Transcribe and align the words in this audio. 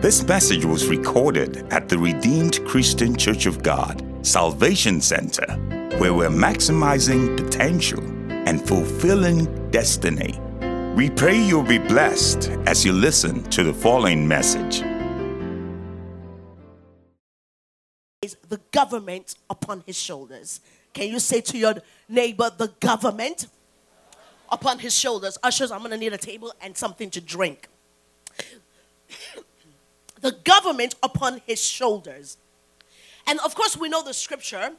This 0.00 0.24
message 0.28 0.64
was 0.64 0.86
recorded 0.86 1.66
at 1.72 1.88
the 1.88 1.98
Redeemed 1.98 2.64
Christian 2.64 3.16
Church 3.16 3.46
of 3.46 3.64
God 3.64 4.00
Salvation 4.22 5.00
Center, 5.00 5.44
where 5.98 6.14
we're 6.14 6.28
maximizing 6.28 7.36
potential 7.36 8.00
and 8.30 8.64
fulfilling 8.64 9.46
destiny. 9.72 10.38
We 10.94 11.10
pray 11.10 11.36
you'll 11.36 11.64
be 11.64 11.78
blessed 11.78 12.48
as 12.64 12.84
you 12.84 12.92
listen 12.92 13.42
to 13.50 13.64
the 13.64 13.74
following 13.74 14.28
message. 14.28 14.84
the 18.48 18.60
government 18.70 19.34
upon 19.50 19.82
his 19.84 19.96
shoulders. 19.98 20.60
Can 20.92 21.08
you 21.08 21.18
say 21.18 21.40
to 21.40 21.58
your 21.58 21.74
neighbor, 22.08 22.52
the 22.56 22.68
government 22.78 23.48
upon 24.48 24.78
his 24.78 24.96
shoulders? 24.96 25.38
Ushers, 25.42 25.72
I'm 25.72 25.80
going 25.80 25.90
to 25.90 25.98
need 25.98 26.12
a 26.12 26.18
table 26.18 26.52
and 26.60 26.76
something 26.76 27.10
to 27.10 27.20
drink. 27.20 27.68
The 30.20 30.32
government 30.44 30.94
upon 31.02 31.40
his 31.46 31.62
shoulders. 31.62 32.36
And 33.26 33.38
of 33.40 33.54
course, 33.54 33.76
we 33.76 33.88
know 33.88 34.02
the 34.02 34.14
scripture. 34.14 34.72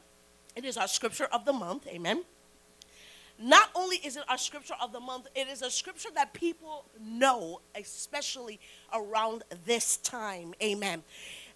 It 0.56 0.64
is 0.64 0.76
our 0.76 0.88
scripture 0.88 1.28
of 1.32 1.44
the 1.44 1.52
month. 1.52 1.86
Amen. 1.86 2.24
Not 3.38 3.70
only 3.74 3.96
is 3.96 4.16
it 4.16 4.24
our 4.28 4.36
scripture 4.36 4.74
of 4.82 4.92
the 4.92 5.00
month, 5.00 5.26
it 5.34 5.48
is 5.48 5.62
a 5.62 5.70
scripture 5.70 6.10
that 6.14 6.34
people 6.34 6.84
know, 7.00 7.60
especially 7.74 8.60
around 8.92 9.44
this 9.64 9.96
time. 9.98 10.52
Amen. 10.62 11.02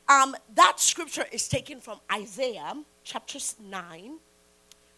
Um, 0.09 0.35
that 0.55 0.81
scripture 0.81 1.27
is 1.31 1.47
taken 1.47 1.81
from 1.81 2.01
Isaiah 2.11 2.75
chapter 3.05 3.39
9, 3.63 4.19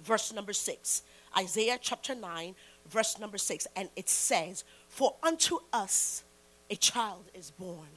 verse 0.00 0.32
number 0.32 0.52
6. 0.52 1.02
Isaiah 1.37 1.78
chapter 1.80 2.14
9, 2.14 2.54
verse 2.88 3.18
number 3.18 3.38
6. 3.38 3.66
And 3.74 3.88
it 3.96 4.09
says, 4.09 4.62
For 4.88 5.16
unto 5.23 5.59
us 5.73 6.23
a 6.70 6.76
child 6.76 7.24
is 7.34 7.50
born, 7.50 7.88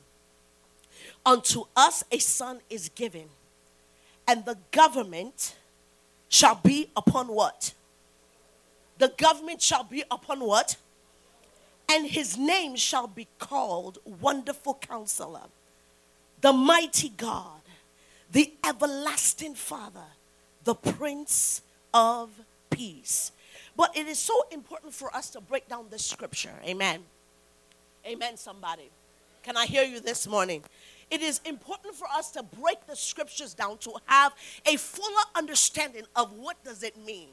unto 1.25 1.65
us 1.75 2.03
a 2.11 2.19
son 2.19 2.59
is 2.69 2.89
given, 2.89 3.29
and 4.27 4.45
the 4.45 4.57
government 4.71 5.55
shall 6.27 6.55
be 6.55 6.89
upon 6.95 7.27
what? 7.27 7.73
The 8.97 9.13
government 9.17 9.61
shall 9.61 9.83
be 9.83 10.03
upon 10.11 10.41
what? 10.41 10.75
And 11.91 12.05
his 12.07 12.37
name 12.37 12.75
shall 12.75 13.07
be 13.07 13.27
called 13.39 13.97
Wonderful 14.05 14.75
Counselor 14.75 15.41
the 16.41 16.53
mighty 16.53 17.09
God, 17.09 17.61
the 18.31 18.53
everlasting 18.65 19.55
Father, 19.55 20.05
the 20.63 20.75
Prince 20.75 21.61
of 21.93 22.29
Peace. 22.69 23.31
But 23.75 23.95
it 23.97 24.07
is 24.07 24.19
so 24.19 24.45
important 24.51 24.93
for 24.93 25.13
us 25.15 25.29
to 25.31 25.41
break 25.41 25.67
down 25.67 25.85
this 25.89 26.05
scripture. 26.05 26.53
Amen. 26.65 27.01
Amen, 28.05 28.37
somebody. 28.37 28.89
Can 29.43 29.57
I 29.57 29.65
hear 29.65 29.83
you 29.83 29.99
this 29.99 30.27
morning? 30.27 30.63
It 31.09 31.21
is 31.21 31.41
important 31.45 31.95
for 31.95 32.07
us 32.07 32.31
to 32.31 32.43
break 32.43 32.85
the 32.87 32.95
scriptures 32.95 33.53
down 33.53 33.77
to 33.79 33.93
have 34.05 34.33
a 34.65 34.77
fuller 34.77 35.23
understanding 35.35 36.03
of 36.15 36.33
what 36.33 36.63
does 36.63 36.83
it 36.83 36.97
mean. 36.97 37.29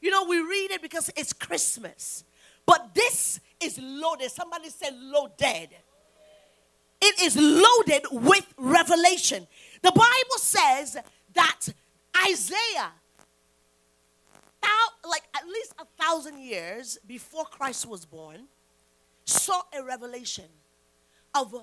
You 0.00 0.10
know, 0.10 0.24
we 0.24 0.38
read 0.38 0.70
it 0.70 0.82
because 0.82 1.10
it's 1.16 1.32
Christmas. 1.32 2.24
But 2.66 2.94
this 2.94 3.40
is 3.60 3.78
loaded. 3.80 4.30
Somebody 4.30 4.68
said 4.68 4.94
loaded 4.94 5.68
it 7.04 7.20
is 7.20 7.36
loaded 7.36 8.06
with 8.10 8.46
revelation. 8.56 9.46
The 9.82 9.92
Bible 9.92 10.38
says 10.38 10.96
that 11.34 11.60
Isaiah, 12.26 12.92
like 15.06 15.24
at 15.36 15.46
least 15.46 15.74
a 15.78 15.84
thousand 16.02 16.38
years 16.38 16.98
before 17.06 17.44
Christ 17.44 17.86
was 17.86 18.06
born, 18.06 18.46
saw 19.26 19.60
a 19.78 19.84
revelation 19.84 20.46
of 21.34 21.54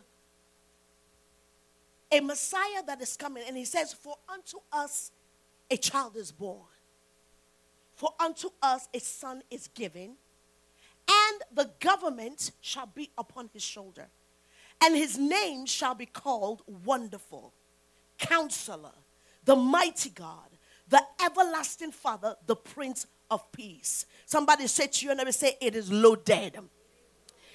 a 2.12 2.20
Messiah 2.20 2.84
that 2.88 3.02
is 3.02 3.16
coming. 3.16 3.44
And 3.48 3.56
he 3.56 3.66
says, 3.66 3.94
For 3.94 4.16
unto 4.32 4.58
us 4.72 5.12
a 5.70 5.78
child 5.78 6.16
is 6.18 6.32
born, 6.32 6.68
for 7.96 8.10
unto 8.20 8.50
us 8.62 8.88
a 8.94 9.00
son 9.00 9.44
is 9.50 9.68
given, 9.68 10.16
and 11.10 11.42
the 11.54 11.72
government 11.80 12.52
shall 12.62 12.88
be 12.88 13.12
upon 13.18 13.50
his 13.54 13.64
shoulder 13.64 14.08
and 14.82 14.96
his 14.96 15.18
name 15.18 15.66
shall 15.66 15.94
be 15.94 16.08
called 16.08 16.64
Wonderful, 16.66 17.54
Counselor, 18.18 18.94
the 19.46 19.56
Mighty 19.56 20.10
God, 20.10 20.50
the 20.88 21.02
Everlasting 21.24 21.92
Father, 21.92 22.36
the 22.48 22.56
Prince 22.56 23.06
of 23.30 23.50
Peace. 23.52 24.08
Somebody 24.26 24.68
say 24.68 24.88
to 24.88 25.06
your 25.06 25.16
neighbor, 25.16 25.32
say, 25.32 25.56
It 25.62 25.76
is 25.76 25.92
loaded. 25.92 26.58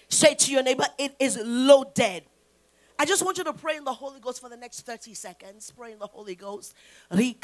Say 0.09 0.35
to 0.35 0.53
your 0.53 0.63
neighbor, 0.63 0.87
It 0.99 1.17
is 1.19 1.39
loaded. 1.43 2.25
I 2.99 3.05
just 3.05 3.23
want 3.25 3.37
you 3.37 3.45
to 3.45 3.53
pray 3.53 3.77
in 3.77 3.85
the 3.85 3.93
Holy 3.93 4.21
Ghost 4.21 4.41
for 4.41 4.49
the 4.49 4.57
next 4.57 4.87
30 4.87 5.13
seconds. 5.15 5.71
Pray 5.77 5.93
in 5.93 5.99
the 5.99 6.07
Holy 6.07 6.35
Ghost. 6.35 6.75
Just 7.11 7.43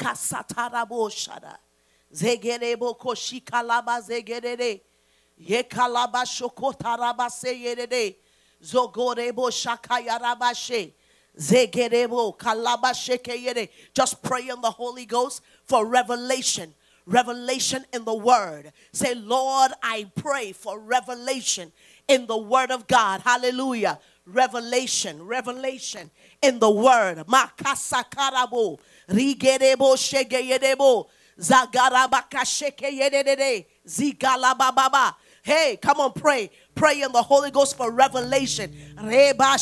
pray 14.23 14.49
in 14.49 14.61
the 14.61 14.71
Holy 14.71 15.05
Ghost 15.05 15.41
for 15.65 15.85
revelation. 15.85 16.73
Revelation 17.05 17.85
in 17.91 18.05
the 18.05 18.15
word. 18.15 18.71
Say, 18.93 19.13
Lord, 19.13 19.73
I 19.83 20.09
pray 20.15 20.53
for 20.53 20.79
revelation 20.79 21.73
in 22.07 22.27
the 22.27 22.37
word 22.37 22.71
of 22.71 22.87
God. 22.87 23.19
Hallelujah. 23.21 23.99
Revelation, 24.25 25.25
revelation 25.25 26.09
in 26.41 26.59
the 26.59 26.69
word. 26.69 27.17
Makasakarabo. 27.27 28.79
Rigerebo 29.09 29.95
shegeyedebo. 29.97 31.07
Zagarabaka 31.39 32.43
shekeyedede. 32.43 33.65
Zigalabababa. 33.87 35.15
Hey, 35.43 35.77
come 35.81 35.99
on, 35.99 36.13
pray. 36.13 36.49
Pray 36.73 37.01
in 37.01 37.11
the 37.11 37.21
Holy 37.21 37.51
Ghost 37.51 37.75
for 37.75 37.91
revelation. 37.91 38.73
Reba. 39.01 39.57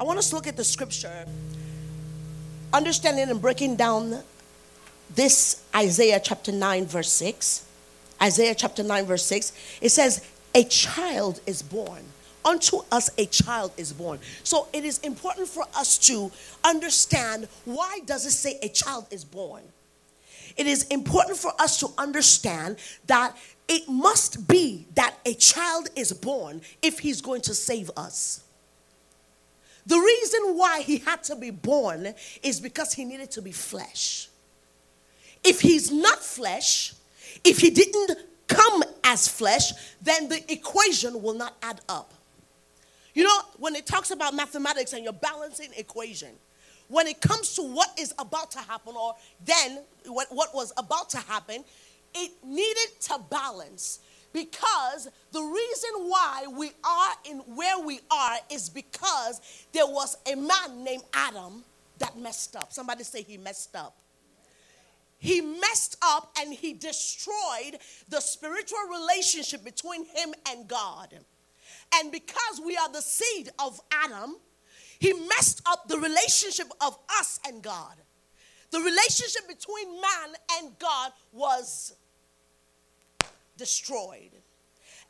I 0.00 0.02
want 0.02 0.18
us 0.18 0.28
to 0.30 0.34
look 0.36 0.46
at 0.46 0.56
the 0.56 0.64
scripture, 0.64 1.26
understanding 2.72 3.30
and 3.30 3.40
breaking 3.40 3.76
down 3.76 4.22
this 5.14 5.62
Isaiah 5.74 6.20
chapter 6.22 6.52
9, 6.52 6.86
verse 6.86 7.10
6. 7.12 7.66
Isaiah 8.22 8.54
chapter 8.54 8.82
9, 8.82 9.06
verse 9.06 9.24
6. 9.24 9.52
It 9.80 9.88
says, 9.88 10.26
A 10.54 10.64
child 10.64 11.40
is 11.46 11.62
born. 11.62 12.04
Unto 12.44 12.78
us 12.90 13.10
a 13.18 13.26
child 13.26 13.72
is 13.76 13.92
born. 13.92 14.18
So 14.44 14.68
it 14.72 14.84
is 14.84 14.98
important 14.98 15.48
for 15.48 15.64
us 15.74 15.98
to 16.06 16.30
understand 16.64 17.48
why 17.64 18.00
does 18.06 18.24
it 18.26 18.32
say 18.32 18.58
a 18.62 18.68
child 18.68 19.06
is 19.10 19.24
born? 19.24 19.62
It 20.56 20.66
is 20.66 20.84
important 20.84 21.38
for 21.38 21.52
us 21.60 21.78
to 21.80 21.88
understand 21.98 22.76
that 23.06 23.36
it 23.68 23.88
must 23.88 24.48
be 24.48 24.86
that 24.94 25.14
a 25.24 25.34
child 25.34 25.90
is 25.94 26.12
born 26.12 26.60
if 26.82 26.98
he's 26.98 27.20
going 27.20 27.42
to 27.42 27.54
save 27.54 27.90
us. 27.96 28.42
The 29.86 29.98
reason 29.98 30.56
why 30.56 30.82
he 30.82 30.98
had 30.98 31.22
to 31.24 31.36
be 31.36 31.50
born 31.50 32.14
is 32.42 32.60
because 32.60 32.92
he 32.92 33.04
needed 33.04 33.30
to 33.32 33.42
be 33.42 33.52
flesh. 33.52 34.28
If 35.42 35.60
he's 35.60 35.90
not 35.90 36.22
flesh, 36.22 36.94
if 37.44 37.58
he 37.58 37.70
didn't 37.70 38.18
come 38.46 38.82
as 39.04 39.28
flesh, 39.28 39.72
then 40.02 40.28
the 40.28 40.52
equation 40.52 41.22
will 41.22 41.34
not 41.34 41.56
add 41.62 41.80
up. 41.88 42.12
You 43.14 43.24
know, 43.24 43.40
when 43.58 43.74
it 43.74 43.86
talks 43.86 44.10
about 44.10 44.34
mathematics 44.34 44.92
and 44.92 45.02
you're 45.04 45.12
balancing 45.12 45.70
equation, 45.76 46.30
when 46.88 47.06
it 47.06 47.20
comes 47.20 47.54
to 47.54 47.62
what 47.62 47.88
is 47.98 48.12
about 48.18 48.50
to 48.52 48.58
happen, 48.58 48.94
or 48.96 49.14
then 49.44 49.80
what, 50.06 50.28
what 50.30 50.54
was 50.54 50.72
about 50.76 51.10
to 51.10 51.18
happen, 51.18 51.64
it 52.14 52.32
needed 52.44 53.00
to 53.00 53.18
balance 53.30 54.00
because 54.32 55.08
the 55.32 55.40
reason 55.40 55.90
why 56.08 56.44
we 56.56 56.72
are 56.84 57.12
in 57.24 57.38
where 57.54 57.78
we 57.78 58.00
are 58.10 58.36
is 58.50 58.68
because 58.68 59.40
there 59.72 59.86
was 59.86 60.16
a 60.30 60.34
man 60.36 60.84
named 60.84 61.02
Adam 61.12 61.64
that 61.98 62.16
messed 62.18 62.56
up. 62.56 62.72
Somebody 62.72 63.04
say 63.04 63.22
he 63.22 63.36
messed 63.36 63.74
up. 63.76 63.96
He 65.18 65.40
messed 65.40 65.96
up 66.02 66.32
and 66.40 66.52
he 66.52 66.72
destroyed 66.72 67.78
the 68.08 68.20
spiritual 68.20 68.78
relationship 68.90 69.62
between 69.62 70.06
him 70.06 70.32
and 70.48 70.66
God. 70.66 71.18
And 71.96 72.12
because 72.12 72.60
we 72.64 72.76
are 72.76 72.90
the 72.92 73.02
seed 73.02 73.50
of 73.58 73.80
Adam, 73.92 74.36
he 74.98 75.12
messed 75.12 75.62
up 75.66 75.88
the 75.88 75.98
relationship 75.98 76.68
of 76.80 76.98
us 77.18 77.40
and 77.46 77.62
God. 77.62 77.94
The 78.70 78.78
relationship 78.78 79.48
between 79.48 79.92
man 79.92 80.36
and 80.58 80.78
God 80.78 81.12
was 81.32 81.94
destroyed. 83.56 84.30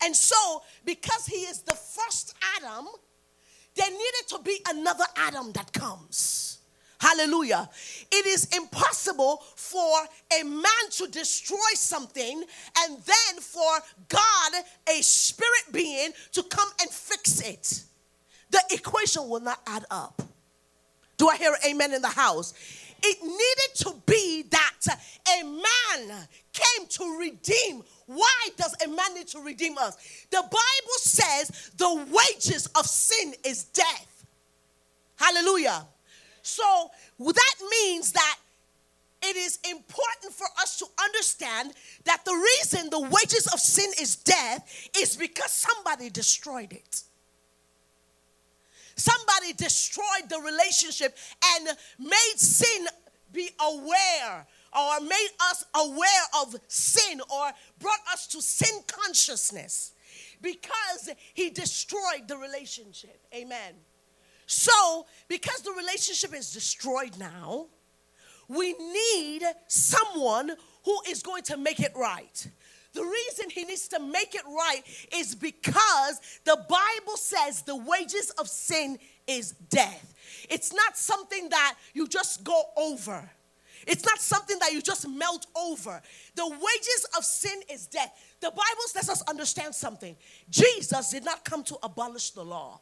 And 0.02 0.16
so, 0.16 0.62
because 0.84 1.26
he 1.26 1.42
is 1.42 1.62
the 1.62 1.74
first 1.74 2.34
Adam, 2.56 2.86
there 3.74 3.90
needed 3.90 4.28
to 4.28 4.38
be 4.42 4.60
another 4.68 5.04
Adam 5.16 5.52
that 5.52 5.72
comes. 5.72 6.49
Hallelujah. 7.00 7.68
It 8.12 8.26
is 8.26 8.46
impossible 8.54 9.42
for 9.56 10.00
a 10.38 10.44
man 10.44 10.64
to 10.90 11.08
destroy 11.08 11.56
something 11.74 12.44
and 12.78 12.98
then 12.98 13.40
for 13.40 13.70
God, 14.08 14.52
a 14.86 15.00
spirit 15.00 15.64
being, 15.72 16.10
to 16.32 16.42
come 16.42 16.68
and 16.80 16.90
fix 16.90 17.40
it. 17.40 17.84
the 18.50 18.60
equation 18.72 19.28
will 19.28 19.40
not 19.40 19.60
add 19.66 19.86
up. 19.90 20.22
Do 21.16 21.28
I 21.28 21.36
hear 21.36 21.54
amen 21.66 21.94
in 21.94 22.02
the 22.02 22.08
house? 22.08 22.52
It 23.02 23.22
needed 23.22 23.74
to 23.76 23.94
be 24.06 24.44
that 24.50 24.98
a 25.40 25.44
man 25.44 26.28
came 26.52 26.86
to 26.86 27.18
redeem. 27.18 27.82
Why 28.06 28.48
does 28.58 28.74
a 28.84 28.88
man 28.88 29.14
need 29.14 29.28
to 29.28 29.40
redeem 29.40 29.78
us? 29.78 29.96
The 30.30 30.42
Bible 30.42 30.98
says 30.98 31.70
the 31.78 32.06
wages 32.10 32.66
of 32.76 32.84
sin 32.86 33.34
is 33.44 33.64
death. 33.64 34.26
Hallelujah. 35.16 35.86
So 36.42 36.90
that 37.18 37.54
means 37.82 38.12
that 38.12 38.36
it 39.22 39.36
is 39.36 39.58
important 39.68 40.32
for 40.32 40.46
us 40.60 40.78
to 40.78 40.86
understand 41.02 41.72
that 42.04 42.24
the 42.24 42.32
reason 42.32 42.88
the 42.90 43.00
wages 43.00 43.46
of 43.52 43.60
sin 43.60 43.90
is 44.00 44.16
death 44.16 44.88
is 44.98 45.16
because 45.16 45.50
somebody 45.52 46.08
destroyed 46.08 46.72
it. 46.72 47.02
Somebody 48.96 49.52
destroyed 49.54 50.28
the 50.28 50.40
relationship 50.40 51.16
and 51.54 51.68
made 51.98 52.34
sin 52.36 52.86
be 53.32 53.50
aware 53.60 54.46
or 54.76 55.00
made 55.00 55.28
us 55.50 55.64
aware 55.74 56.24
of 56.42 56.56
sin 56.68 57.20
or 57.30 57.50
brought 57.78 58.00
us 58.12 58.26
to 58.28 58.42
sin 58.42 58.82
consciousness 58.86 59.92
because 60.42 61.10
he 61.34 61.50
destroyed 61.50 62.26
the 62.26 62.36
relationship. 62.36 63.20
Amen. 63.34 63.74
So, 64.50 65.06
because 65.28 65.60
the 65.60 65.70
relationship 65.70 66.34
is 66.34 66.52
destroyed 66.52 67.16
now, 67.20 67.66
we 68.48 68.72
need 68.72 69.44
someone 69.68 70.50
who 70.84 70.98
is 71.08 71.22
going 71.22 71.44
to 71.44 71.56
make 71.56 71.78
it 71.78 71.92
right. 71.94 72.48
The 72.92 73.04
reason 73.04 73.48
he 73.50 73.64
needs 73.64 73.86
to 73.86 74.00
make 74.00 74.34
it 74.34 74.42
right 74.44 74.82
is 75.16 75.36
because 75.36 76.20
the 76.44 76.56
Bible 76.68 77.16
says 77.16 77.62
the 77.62 77.76
wages 77.76 78.30
of 78.40 78.48
sin 78.48 78.98
is 79.28 79.52
death. 79.52 80.14
It's 80.50 80.74
not 80.74 80.98
something 80.98 81.48
that 81.50 81.76
you 81.94 82.08
just 82.08 82.42
go 82.42 82.60
over. 82.76 83.30
It's 83.86 84.04
not 84.04 84.18
something 84.18 84.58
that 84.58 84.72
you 84.72 84.82
just 84.82 85.08
melt 85.08 85.46
over. 85.54 86.02
The 86.34 86.48
wages 86.48 87.06
of 87.16 87.24
sin 87.24 87.60
is 87.70 87.86
death. 87.86 88.12
The 88.40 88.50
Bible 88.50 88.84
lets 88.96 89.08
us 89.08 89.22
understand 89.28 89.76
something. 89.76 90.16
Jesus 90.50 91.10
did 91.10 91.24
not 91.24 91.44
come 91.44 91.62
to 91.62 91.78
abolish 91.84 92.32
the 92.32 92.44
law. 92.44 92.80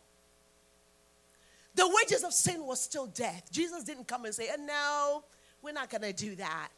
The 1.79 1.87
wages 1.87 2.25
of 2.25 2.33
sin 2.33 2.67
was 2.67 2.81
still 2.81 3.07
death. 3.07 3.53
Jesus 3.53 3.85
didn't 3.85 4.09
come 4.09 4.25
and 4.25 4.35
say, 4.35 4.49
and 4.53 4.67
no, 4.67 5.23
we're 5.63 5.73
not 5.73 5.89
going 5.89 6.03
to 6.03 6.13
do 6.13 6.35
that. 6.35 6.71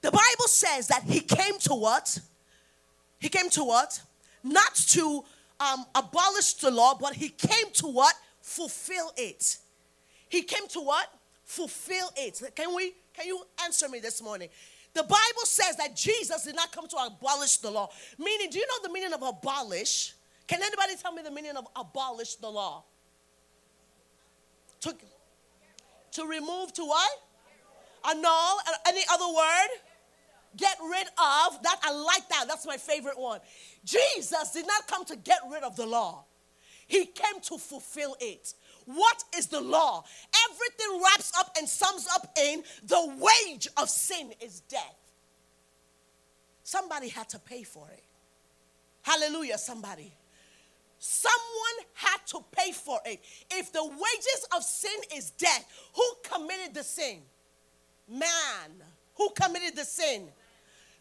The 0.00 0.12
Bible 0.12 0.46
says 0.46 0.86
that 0.86 1.02
he 1.02 1.18
came 1.18 1.58
to 1.58 1.74
what? 1.74 2.20
He 3.18 3.28
came 3.28 3.50
to 3.50 3.64
what? 3.64 4.00
Not 4.44 4.76
to 4.90 5.24
um, 5.58 5.86
abolish 5.92 6.54
the 6.54 6.70
law, 6.70 6.94
but 6.94 7.14
he 7.14 7.30
came 7.30 7.72
to 7.72 7.88
what? 7.88 8.14
Fulfill 8.40 9.10
it. 9.16 9.56
He 10.28 10.42
came 10.42 10.68
to 10.68 10.80
what? 10.80 11.08
Fulfill 11.42 12.12
it. 12.16 12.40
Can 12.54 12.76
we? 12.76 12.92
Can 13.12 13.26
you 13.26 13.42
answer 13.64 13.88
me 13.88 13.98
this 13.98 14.22
morning? 14.22 14.50
The 14.92 15.02
Bible 15.02 15.46
says 15.46 15.74
that 15.78 15.96
Jesus 15.96 16.44
did 16.44 16.54
not 16.54 16.70
come 16.70 16.86
to 16.86 16.96
abolish 16.96 17.56
the 17.56 17.72
law. 17.72 17.90
Meaning, 18.20 18.50
do 18.50 18.58
you 18.60 18.66
know 18.68 18.86
the 18.86 18.92
meaning 18.92 19.12
of 19.12 19.22
abolish? 19.22 20.14
Can 20.46 20.62
anybody 20.62 20.92
tell 20.94 21.12
me 21.12 21.22
the 21.22 21.32
meaning 21.32 21.56
of 21.56 21.66
abolish 21.74 22.36
the 22.36 22.48
law? 22.48 22.84
To, 24.84 24.94
to 26.12 26.26
remove 26.26 26.72
to 26.74 26.84
what? 26.84 27.10
Annul. 28.08 28.58
Any 28.86 29.02
other 29.10 29.28
word? 29.34 29.68
get 30.56 30.76
rid 30.82 31.06
of. 31.06 31.62
That 31.62 31.78
I 31.82 31.92
like 31.92 32.28
that. 32.28 32.46
That's 32.48 32.66
my 32.66 32.76
favorite 32.76 33.18
one. 33.18 33.40
Jesus 33.84 34.50
did 34.52 34.66
not 34.66 34.86
come 34.86 35.04
to 35.06 35.16
get 35.16 35.38
rid 35.50 35.62
of 35.62 35.76
the 35.76 35.86
law. 35.86 36.24
He 36.86 37.06
came 37.06 37.40
to 37.44 37.58
fulfill 37.58 38.16
it. 38.20 38.54
What 38.86 39.24
is 39.36 39.46
the 39.46 39.60
law? 39.60 40.04
Everything 40.50 41.02
wraps 41.02 41.32
up 41.38 41.50
and 41.58 41.68
sums 41.68 42.06
up 42.14 42.36
in 42.38 42.62
the 42.84 43.16
wage 43.18 43.66
of 43.76 43.88
sin 43.88 44.32
is 44.42 44.60
death. 44.60 44.96
Somebody 46.62 47.08
had 47.08 47.28
to 47.30 47.38
pay 47.38 47.62
for 47.62 47.88
it. 47.90 48.02
Hallelujah, 49.02 49.58
somebody. 49.58 50.12
Someone 51.06 51.86
had 51.92 52.16
to 52.28 52.42
pay 52.50 52.72
for 52.72 52.98
it. 53.04 53.20
If 53.50 53.70
the 53.74 53.84
wages 53.84 54.46
of 54.56 54.62
sin 54.62 54.98
is 55.14 55.32
death, 55.32 55.66
who 55.94 56.02
committed 56.22 56.72
the 56.72 56.82
sin? 56.82 57.18
Man. 58.08 58.82
Who 59.16 59.28
committed 59.38 59.76
the 59.76 59.84
sin? 59.84 60.28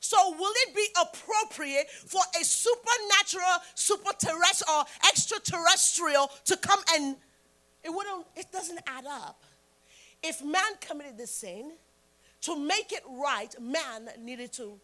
So, 0.01 0.17
will 0.37 0.51
it 0.67 0.75
be 0.75 0.85
appropriate 1.01 1.89
for 1.89 2.19
a 2.37 2.43
supernatural, 2.43 3.59
super 3.75 4.11
terrestrial, 4.19 4.79
or 4.79 4.85
extraterrestrial 5.07 6.29
to 6.47 6.57
come 6.57 6.81
and 6.95 7.15
it 7.81 7.89
wouldn't, 7.89 8.25
it 8.35 8.51
doesn't 8.51 8.81
add 8.85 9.05
up. 9.05 9.41
If 10.21 10.43
man 10.43 10.73
committed 10.81 11.17
the 11.17 11.27
sin, 11.27 11.71
to 12.41 12.59
make 12.59 12.91
it 12.91 13.03
right, 13.09 13.55
man 13.61 14.09
needed 14.19 14.51
to 14.53 14.77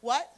what? 0.00 0.32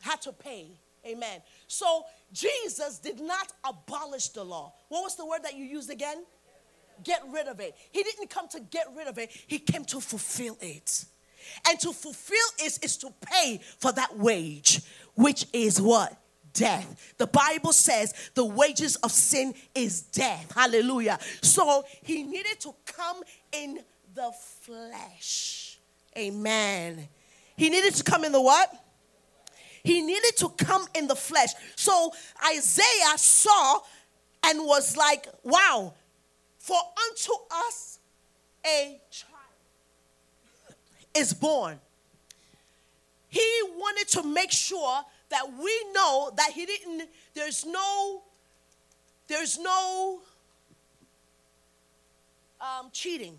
Had 0.00 0.22
to 0.22 0.32
pay. 0.32 0.68
Amen. 1.06 1.42
So 1.66 2.04
Jesus 2.32 2.98
did 2.98 3.20
not 3.20 3.52
abolish 3.66 4.28
the 4.28 4.44
law. 4.44 4.72
What 4.88 5.02
was 5.02 5.16
the 5.16 5.26
word 5.26 5.40
that 5.42 5.54
you 5.54 5.64
used 5.64 5.90
again? 5.90 6.24
Get 7.02 7.22
rid 7.30 7.48
of 7.48 7.60
it. 7.60 7.74
He 7.90 8.02
didn't 8.02 8.30
come 8.30 8.48
to 8.48 8.60
get 8.60 8.86
rid 8.96 9.08
of 9.08 9.18
it, 9.18 9.30
he 9.46 9.58
came 9.58 9.84
to 9.86 10.00
fulfill 10.00 10.56
it. 10.60 11.04
And 11.68 11.78
to 11.80 11.92
fulfill 11.92 12.36
is, 12.62 12.78
is 12.78 12.96
to 12.98 13.12
pay 13.20 13.60
for 13.78 13.92
that 13.92 14.16
wage, 14.16 14.80
which 15.14 15.46
is 15.52 15.80
what? 15.80 16.16
Death. 16.54 17.14
The 17.18 17.26
Bible 17.26 17.72
says 17.72 18.14
the 18.34 18.44
wages 18.44 18.96
of 18.96 19.10
sin 19.10 19.54
is 19.74 20.02
death. 20.02 20.52
Hallelujah. 20.54 21.18
So 21.42 21.84
he 22.02 22.22
needed 22.22 22.60
to 22.60 22.72
come 22.86 23.22
in 23.52 23.80
the 24.14 24.30
flesh. 24.60 25.78
Amen. 26.16 27.08
He 27.56 27.70
needed 27.70 27.94
to 27.94 28.04
come 28.04 28.24
in 28.24 28.32
the 28.32 28.40
what? 28.40 28.72
He 29.84 30.00
needed 30.00 30.36
to 30.38 30.48
come 30.48 30.86
in 30.94 31.06
the 31.06 31.14
flesh. 31.14 31.50
So 31.76 32.10
Isaiah 32.52 33.16
saw 33.16 33.80
and 34.42 34.60
was 34.60 34.96
like, 34.96 35.26
wow, 35.42 35.92
for 36.58 36.78
unto 37.08 37.32
us 37.68 37.98
a 38.66 38.98
child 39.10 39.34
is 41.14 41.34
born. 41.34 41.78
He 43.28 43.46
wanted 43.76 44.08
to 44.08 44.22
make 44.22 44.50
sure 44.50 45.02
that 45.28 45.52
we 45.52 45.84
know 45.92 46.32
that 46.36 46.52
he 46.52 46.64
didn't, 46.64 47.08
there's 47.34 47.66
no, 47.66 48.22
there's 49.28 49.58
no 49.58 50.20
um, 52.58 52.88
cheating. 52.90 53.36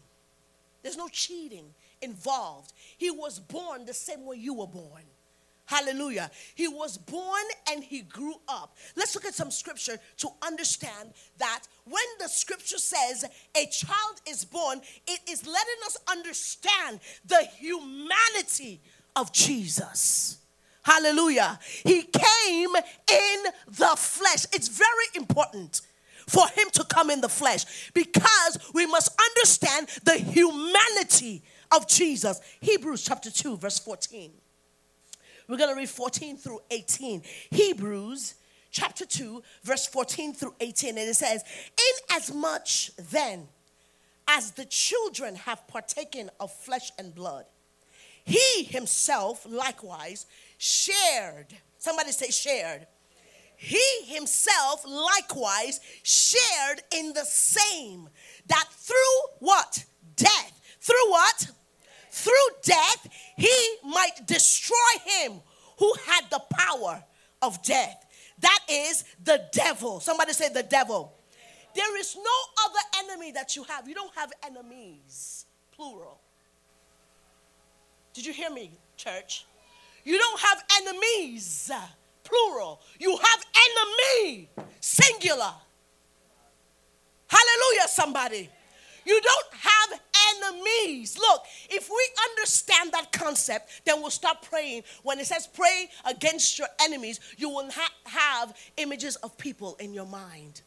There's 0.84 0.98
no 0.98 1.08
cheating 1.08 1.74
involved. 2.02 2.74
He 2.98 3.10
was 3.10 3.40
born 3.40 3.86
the 3.86 3.94
same 3.94 4.25
way 4.25 4.36
you 4.36 4.54
were 4.54 4.68
born. 4.68 5.02
Hallelujah. 5.66 6.30
He 6.54 6.68
was 6.68 6.98
born 6.98 7.44
and 7.72 7.84
he 7.84 8.02
grew 8.02 8.36
up. 8.48 8.78
Let's 8.96 9.16
look 9.16 9.26
at 9.26 9.34
some 9.34 9.50
scripture 9.50 9.98
to 10.18 10.30
understand 10.46 11.14
that 11.40 11.62
when 11.86 12.04
the 12.20 12.28
scripture 12.28 12.78
says 12.78 13.26
a 13.56 13.66
child 13.68 14.22
is 14.28 14.46
born, 14.46 14.82
it 15.08 15.20
is 15.30 15.48
letting 15.48 15.82
us 15.86 15.98
understand 16.10 17.00
the 17.26 17.48
humanity 17.58 18.80
of 19.16 19.32
Jesus. 19.34 20.38
Hallelujah. 20.84 21.60
He 21.84 22.04
came 22.04 22.76
in 22.76 23.44
the 23.68 23.96
flesh. 23.98 24.46
It's 24.54 24.68
very 24.68 25.08
important 25.16 25.82
for 26.28 26.48
him 26.50 26.70
to 26.74 26.84
come 26.84 27.10
in 27.10 27.22
the 27.22 27.30
flesh 27.30 27.92
because 27.94 28.60
we 28.74 28.86
must 28.86 29.10
understand 29.20 29.88
the 30.04 30.18
humanity 30.18 31.42
of 31.76 31.88
Jesus. 31.88 32.40
Hebrews 32.62 33.04
chapter 33.04 33.32
2, 33.32 33.58
verse 33.58 33.80
14. 33.80 34.32
We're 35.48 35.58
going 35.58 35.70
to 35.70 35.75
read 35.75 35.90
14 35.90 36.38
through 36.38 36.60
18. 36.72 37.22
Hebrews 37.52 38.36
chapter 38.72 39.06
2, 39.06 39.44
verse 39.64 39.86
14 39.86 40.34
through 40.34 40.56
18. 40.60 40.98
And 40.98 41.10
it 41.10 41.16
says, 41.16 41.44
Inasmuch 42.10 42.96
then 43.12 43.48
as 44.28 44.52
the 44.52 44.66
children 44.66 45.36
have 45.36 45.68
partaken 45.68 46.32
of 46.40 46.52
flesh 46.52 46.92
and 46.98 47.14
blood, 47.14 47.46
he 48.24 48.64
himself 48.64 49.46
likewise 49.48 50.25
shared. 50.58 51.48
Somebody 51.78 52.12
say, 52.12 52.32
shared. 52.32 52.88
He 53.56 53.82
himself 54.06 54.84
likewise 54.86 55.80
shared 56.02 56.82
in 56.94 57.14
the 57.14 57.24
same, 57.24 58.10
that 58.48 58.66
through 58.72 58.96
what? 59.40 59.86
Death. 60.16 60.62
Through 60.82 61.10
what? 61.10 61.48
through 62.16 62.34
death, 62.64 63.08
he 63.36 63.75
might 63.84 64.25
destroy 64.25 64.55
him 65.00 65.42
who 65.78 65.94
had 66.08 66.30
the 66.30 66.42
power 66.52 67.04
of 67.42 67.62
death. 67.64 68.06
That 68.40 68.60
is 68.70 69.06
the 69.24 69.44
devil. 69.52 70.00
Somebody 70.00 70.34
say 70.34 70.50
the 70.50 70.64
devil. 70.64 71.14
There 71.74 72.00
is 72.00 72.16
no 72.16 72.66
other 72.66 73.12
enemy 73.12 73.32
that 73.34 73.56
you 73.56 73.64
have. 73.64 73.88
You 73.88 73.96
don't 73.96 74.14
have 74.16 74.32
enemies, 74.44 75.46
plural. 75.75 76.20
Did 78.14 78.25
you 78.25 78.34
hear 78.34 78.50
me, 78.50 78.72
church? 78.96 79.46
You 80.06 80.18
don't 80.18 80.40
have 80.40 80.64
enemies, 80.82 81.72
plural. 82.24 82.80
You 83.00 83.18
have 83.18 83.46
enemy, 83.68 84.50
singular. 84.80 85.54
Hallelujah, 87.28 87.88
somebody. 87.88 88.50
You 89.06 89.22
don't 89.22 89.62
have 89.62 90.00
enemies. 90.34 91.17
Look, 91.17 91.44
if 91.70 91.89
we 91.89 92.10
understand 92.32 92.91
that 92.94 93.12
concept, 93.12 93.82
then 93.86 94.01
we'll 94.01 94.12
stop 94.12 94.46
praying. 94.46 94.84
When 95.03 95.20
it 95.20 95.25
says 95.25 95.48
pray 95.48 95.89
against 96.05 96.60
your 96.60 96.67
enemies, 96.82 97.20
you 97.38 97.50
will 97.50 97.70
ha- 97.72 97.94
have 98.05 98.58
images 98.77 99.15
of 99.17 99.38
people 99.38 99.75
in 99.79 99.94
your 99.94 100.05
mind. 100.05 100.62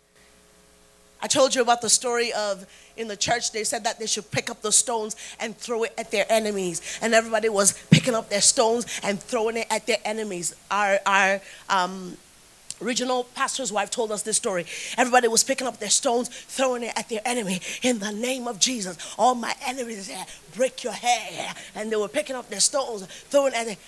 I 1.20 1.26
told 1.26 1.54
you 1.54 1.62
about 1.62 1.80
the 1.80 1.90
story 1.90 2.32
of 2.32 2.64
in 2.96 3.08
the 3.08 3.16
church, 3.16 3.50
they 3.52 3.64
said 3.64 3.84
that 3.84 3.98
they 3.98 4.06
should 4.06 4.30
pick 4.30 4.50
up 4.50 4.62
the 4.62 4.70
stones 4.70 5.16
and 5.40 5.56
throw 5.56 5.82
it 5.84 5.94
at 5.98 6.10
their 6.10 6.26
enemies. 6.28 6.98
And 7.02 7.12
everybody 7.12 7.48
was 7.48 7.72
picking 7.90 8.14
up 8.14 8.28
their 8.28 8.40
stones 8.40 8.86
and 9.02 9.20
throwing 9.20 9.56
it 9.56 9.66
at 9.70 9.86
their 9.86 9.98
enemies. 10.04 10.54
Our, 10.70 10.98
our 11.06 11.40
um, 11.68 12.16
regional 12.80 13.24
pastor's 13.24 13.72
wife 13.72 13.90
told 13.90 14.12
us 14.12 14.22
this 14.22 14.36
story. 14.36 14.66
Everybody 14.96 15.28
was 15.28 15.44
picking 15.44 15.66
up 15.66 15.78
their 15.78 15.90
stones, 15.90 16.28
throwing 16.28 16.82
it 16.82 16.92
at 16.96 17.08
their 17.08 17.22
enemy 17.24 17.60
in 17.82 17.98
the 17.98 18.12
name 18.12 18.46
of 18.46 18.58
Jesus. 18.58 18.96
All 19.18 19.34
my 19.34 19.54
enemies 19.66 20.08
there, 20.08 20.26
break 20.54 20.84
your 20.84 20.92
hair. 20.92 21.54
And 21.74 21.90
they 21.90 21.96
were 21.96 22.08
picking 22.08 22.36
up 22.36 22.48
their 22.48 22.60
stones, 22.60 23.06
throwing 23.06 23.54
at 23.54 23.68
it. 23.68 23.78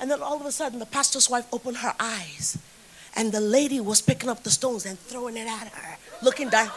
And 0.00 0.10
then 0.10 0.22
all 0.22 0.40
of 0.40 0.46
a 0.46 0.52
sudden, 0.52 0.78
the 0.78 0.86
pastor's 0.86 1.30
wife 1.30 1.46
opened 1.52 1.78
her 1.78 1.94
eyes. 1.98 2.58
And 3.16 3.30
the 3.30 3.40
lady 3.40 3.80
was 3.80 4.02
picking 4.02 4.28
up 4.28 4.42
the 4.42 4.50
stones 4.50 4.86
and 4.86 4.98
throwing 4.98 5.36
it 5.36 5.46
at 5.46 5.68
her 5.68 5.96
looking 6.22 6.48
down. 6.48 6.70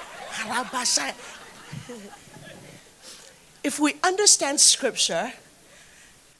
If 3.63 3.79
we 3.79 3.95
understand 4.03 4.59
scripture 4.59 5.33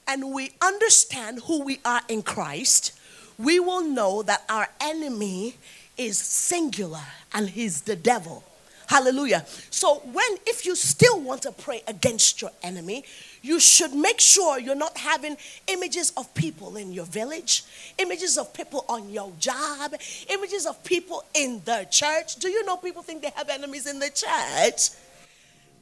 and 0.08 0.34
we 0.34 0.52
understand 0.62 1.42
who 1.46 1.64
we 1.64 1.80
are 1.84 2.02
in 2.08 2.22
Christ, 2.22 2.97
we 3.38 3.60
will 3.60 3.84
know 3.84 4.24
that 4.24 4.44
our 4.50 4.68
enemy 4.82 5.56
is 5.98 6.18
singular 6.18 7.04
and 7.34 7.50
he's 7.50 7.82
the 7.82 7.96
devil. 7.96 8.44
Hallelujah. 8.88 9.46
So 9.70 9.96
when 10.14 10.38
if 10.46 10.66
you 10.66 10.74
still 10.74 11.20
want 11.20 11.42
to 11.42 11.52
pray 11.52 11.84
against 11.88 12.42
your 12.42 12.52
enemy, 12.64 13.04
you 13.42 13.60
should 13.60 13.94
make 13.94 14.22
sure 14.22 14.60
you're 14.60 14.76
not 14.76 14.98
having 14.98 15.36
images 15.68 16.14
of 16.16 16.34
people 16.34 16.78
in 16.78 16.94
your 16.94 17.06
village, 17.06 17.66
images 17.98 18.38
of 18.38 18.54
people 18.54 18.86
on 18.88 19.10
your 19.10 19.32
job, 19.40 19.94
images 20.30 20.66
of 20.66 20.82
people 20.86 21.26
in 21.34 21.62
the 21.66 21.86
church. 21.92 22.38
Do 22.38 22.48
you 22.48 22.66
know 22.66 22.78
people 22.78 23.04
think 23.04 23.22
they 23.22 23.32
have 23.36 23.50
enemies 23.50 23.88
in 23.88 24.00
the 24.00 24.10
church? 24.10 24.90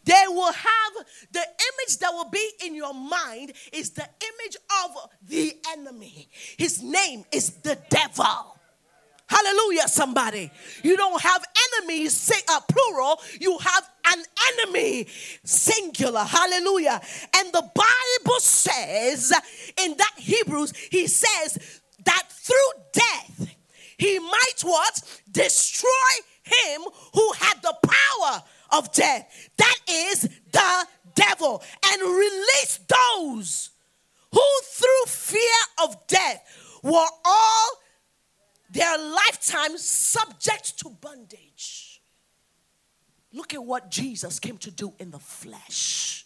They 0.05 0.24
will 0.27 0.53
have 0.53 1.05
the 1.31 1.41
image 1.41 1.97
that 2.00 2.12
will 2.12 2.29
be 2.29 2.47
in 2.63 2.75
your 2.75 2.93
mind 2.93 3.53
is 3.74 3.91
the 3.91 4.03
image 4.03 4.55
of 4.85 5.09
the 5.27 5.53
enemy. 5.74 6.29
His 6.57 6.81
name 6.81 7.25
is 7.31 7.50
the 7.62 7.77
devil. 7.89 8.55
Hallelujah, 9.27 9.88
somebody. 9.88 10.51
You 10.83 10.95
don't 10.95 11.19
have 11.19 11.43
enemies, 11.79 12.13
say, 12.13 12.39
uh, 12.47 12.59
plural. 12.69 13.19
You 13.39 13.57
have 13.57 13.89
an 14.13 14.24
enemy, 14.53 15.07
singular. 15.43 16.24
Hallelujah. 16.24 17.01
And 17.35 17.51
the 17.51 17.67
Bible 17.74 18.39
says 18.39 19.33
in 19.81 19.97
that 19.97 20.13
Hebrews, 20.17 20.74
he 20.91 21.07
says 21.07 21.81
that 22.03 22.24
through 22.29 22.83
death, 22.93 23.55
he 23.97 24.19
might 24.19 24.62
what? 24.62 25.01
Destroy 25.31 25.89
him 26.43 26.81
who 27.13 27.31
had 27.39 27.62
the 27.63 27.75
power 27.81 28.43
of 28.77 28.91
death. 28.91 29.50
That 29.58 29.77
is 29.89 30.22
the 30.51 30.88
devil. 31.15 31.63
And 31.86 32.01
release 32.01 32.79
those 32.88 33.72
who 34.32 34.41
through 34.63 35.05
fear 35.08 35.39
of 35.84 35.96
death 36.08 36.79
were 36.84 37.08
all 37.25 37.70
their 38.70 38.98
lifetime 38.98 39.77
subject 39.77 40.79
to 40.79 40.89
bondage. 40.89 42.01
Look 43.32 43.53
at 43.53 43.63
what 43.63 43.89
Jesus 43.89 44.39
came 44.39 44.58
to 44.60 44.72
do 44.72 44.94
in 45.00 45.12
the 45.12 45.20
flesh. 45.20 46.25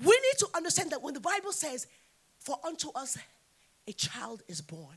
We 0.00 0.12
need 0.12 0.38
to 0.38 0.48
understand 0.54 0.90
that 0.92 1.02
when 1.02 1.14
the 1.14 1.20
Bible 1.20 1.52
says, 1.52 1.86
For 2.38 2.56
unto 2.64 2.90
us 2.94 3.18
a 3.86 3.92
child 3.92 4.42
is 4.48 4.60
born, 4.60 4.96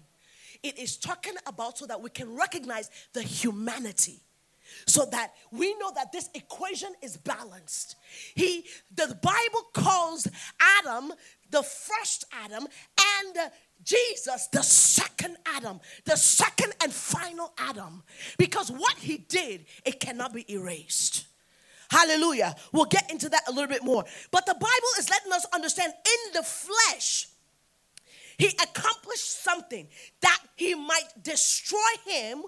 it 0.63 0.77
is 0.77 0.95
talking 0.97 1.33
about 1.47 1.77
so 1.77 1.85
that 1.87 2.01
we 2.01 2.09
can 2.09 2.35
recognize 2.35 2.89
the 3.13 3.23
humanity 3.23 4.21
so 4.85 5.05
that 5.11 5.33
we 5.51 5.73
know 5.75 5.91
that 5.95 6.11
this 6.11 6.29
equation 6.33 6.93
is 7.01 7.17
balanced. 7.17 7.95
He 8.35 8.65
the 8.95 9.17
Bible 9.21 9.67
calls 9.73 10.27
Adam 10.79 11.13
the 11.49 11.63
first 11.63 12.25
Adam 12.43 12.67
and 13.17 13.51
Jesus, 13.83 14.47
the 14.47 14.61
second 14.61 15.37
Adam, 15.45 15.79
the 16.05 16.15
second 16.15 16.73
and 16.81 16.91
final 16.93 17.51
Adam, 17.57 18.03
because 18.37 18.71
what 18.71 18.97
he 18.97 19.17
did, 19.17 19.65
it 19.85 19.99
cannot 19.99 20.33
be 20.33 20.45
erased. 20.51 21.25
Hallelujah. 21.89 22.55
We'll 22.71 22.85
get 22.85 23.11
into 23.11 23.27
that 23.29 23.41
a 23.49 23.51
little 23.51 23.67
bit 23.67 23.83
more. 23.83 24.05
But 24.31 24.45
the 24.45 24.53
Bible 24.53 24.91
is 24.97 25.09
letting 25.09 25.33
us 25.33 25.45
understand 25.53 25.91
in 26.05 26.33
the 26.33 26.43
flesh, 26.43 27.27
he 28.37 28.47
accomplished 28.47 29.43
something 29.43 29.87
that 30.21 30.39
he 30.55 30.73
might 30.73 31.09
destroy 31.21 31.79
him 32.05 32.43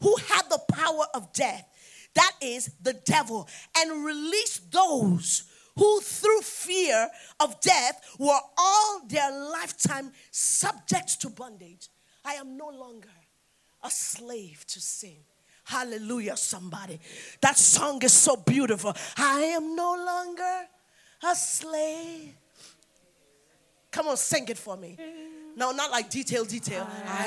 who 0.00 0.16
had 0.28 0.42
the 0.48 0.60
power 0.72 1.04
of 1.14 1.32
death. 1.32 1.68
That 2.16 2.32
is 2.40 2.70
the 2.82 2.94
devil, 2.94 3.46
and 3.76 4.04
release 4.04 4.58
those 4.70 5.44
who 5.76 6.00
through 6.00 6.40
fear 6.40 7.08
of 7.38 7.60
death 7.60 8.16
were 8.18 8.40
all 8.56 9.02
their 9.06 9.30
lifetime 9.30 10.10
subject 10.30 11.20
to 11.20 11.28
bondage. 11.28 11.88
I 12.24 12.34
am 12.34 12.56
no 12.56 12.68
longer 12.68 13.10
a 13.82 13.90
slave 13.90 14.64
to 14.68 14.80
sin. 14.80 15.18
Hallelujah, 15.64 16.38
somebody. 16.38 16.98
That 17.42 17.58
song 17.58 18.02
is 18.02 18.14
so 18.14 18.36
beautiful. 18.36 18.94
I 19.18 19.40
am 19.42 19.76
no 19.76 19.94
longer 19.94 20.68
a 21.22 21.34
slave. 21.34 22.34
Come 23.96 24.08
on, 24.08 24.18
sing 24.18 24.46
it 24.48 24.58
for 24.58 24.76
me. 24.76 24.98
No, 25.56 25.70
not 25.72 25.90
like 25.90 26.10
detail, 26.10 26.44
detail. 26.44 26.86
I 27.06 27.24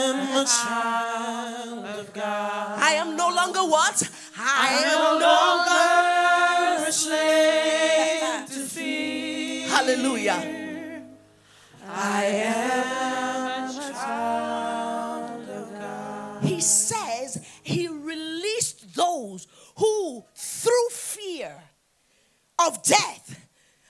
am 0.00 0.38
a 0.38 0.44
child 0.46 1.84
of 1.98 2.14
God. 2.14 2.78
I 2.78 2.92
am 2.92 3.14
no 3.14 3.28
longer 3.28 3.60
what? 3.60 4.10
I 4.38 4.68
am 4.86 5.18
no 5.20 6.78
longer 6.78 6.88
a 6.88 6.90
slave 6.90 8.46
to 8.48 8.66
fear. 8.74 9.68
Hallelujah. 9.68 10.40
I 11.86 12.24
am 12.24 13.68
a 13.68 13.92
child 13.92 15.46
of 15.46 15.78
God. 15.78 16.42
He 16.42 16.62
says 16.62 17.46
he 17.62 17.86
released 17.86 18.94
those 18.94 19.46
who, 19.76 20.24
through 20.34 20.88
fear 20.90 21.52
of 22.66 22.82
death, 22.82 23.36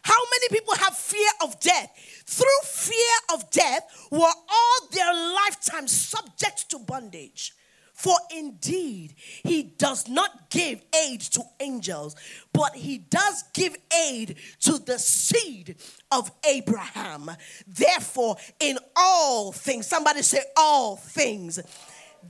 how 0.03 0.19
many 0.33 0.49
people 0.49 0.75
have 0.75 0.97
fear 0.97 1.30
death? 1.61 1.91
Through 2.27 2.47
fear 2.65 3.17
of 3.35 3.51
death 3.51 4.09
were 4.11 4.19
all 4.19 4.89
their 4.93 5.13
lifetime 5.13 5.89
subject 5.89 6.71
to 6.71 6.79
bondage. 6.79 7.53
For 8.01 8.17
indeed, 8.35 9.15
he 9.45 9.63
does 9.63 10.09
not 10.09 10.49
give 10.49 10.81
aid 11.05 11.21
to 11.33 11.43
angels, 11.61 12.17
but 12.51 12.75
he 12.75 12.97
does 12.97 13.45
give 13.53 13.77
aid 14.09 14.37
to 14.61 14.79
the 14.79 14.99
seed 14.99 15.77
of 16.11 16.33
Abraham. 16.49 17.31
Therefore, 17.67 18.37
in 18.59 18.79
all 18.97 19.53
things, 19.53 19.87
somebody 19.87 20.23
say, 20.23 20.41
all 20.57 20.97
things. 20.97 21.61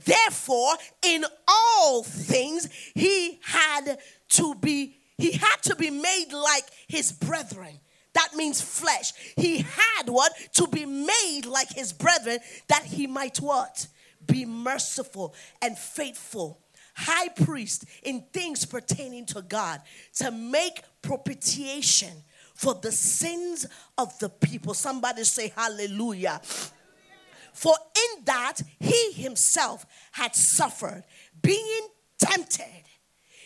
Therefore, 0.03 0.73
in 1.05 1.23
all 1.47 2.03
things, 2.03 2.67
he 2.93 3.39
had 3.41 3.97
to 4.31 4.55
be 4.55 4.97
he 5.17 5.33
had 5.33 5.57
to 5.63 5.75
be 5.75 5.89
made 5.89 6.33
like 6.33 6.65
his 6.87 7.11
brethren. 7.11 7.79
That 8.13 8.33
means 8.35 8.61
flesh. 8.61 9.13
He 9.35 9.59
had 9.59 10.07
what? 10.07 10.33
To 10.53 10.67
be 10.67 10.85
made 10.85 11.45
like 11.45 11.71
his 11.73 11.93
brethren 11.93 12.39
that 12.67 12.83
he 12.83 13.07
might 13.07 13.37
what? 13.37 13.87
Be 14.25 14.45
merciful 14.45 15.33
and 15.61 15.77
faithful. 15.77 16.59
High 16.93 17.29
priest 17.29 17.85
in 18.03 18.25
things 18.33 18.65
pertaining 18.65 19.25
to 19.27 19.41
God 19.41 19.81
to 20.15 20.29
make 20.29 20.81
propitiation 21.01 22.11
for 22.53 22.75
the 22.75 22.91
sins 22.91 23.65
of 23.97 24.17
the 24.19 24.29
people. 24.29 24.73
Somebody 24.73 25.23
say 25.23 25.53
hallelujah. 25.55 26.41
For 27.53 27.75
in 27.95 28.25
that 28.25 28.57
he 28.79 29.13
himself 29.13 29.85
had 30.11 30.35
suffered, 30.35 31.03
being 31.41 31.87
tempted, 32.17 32.83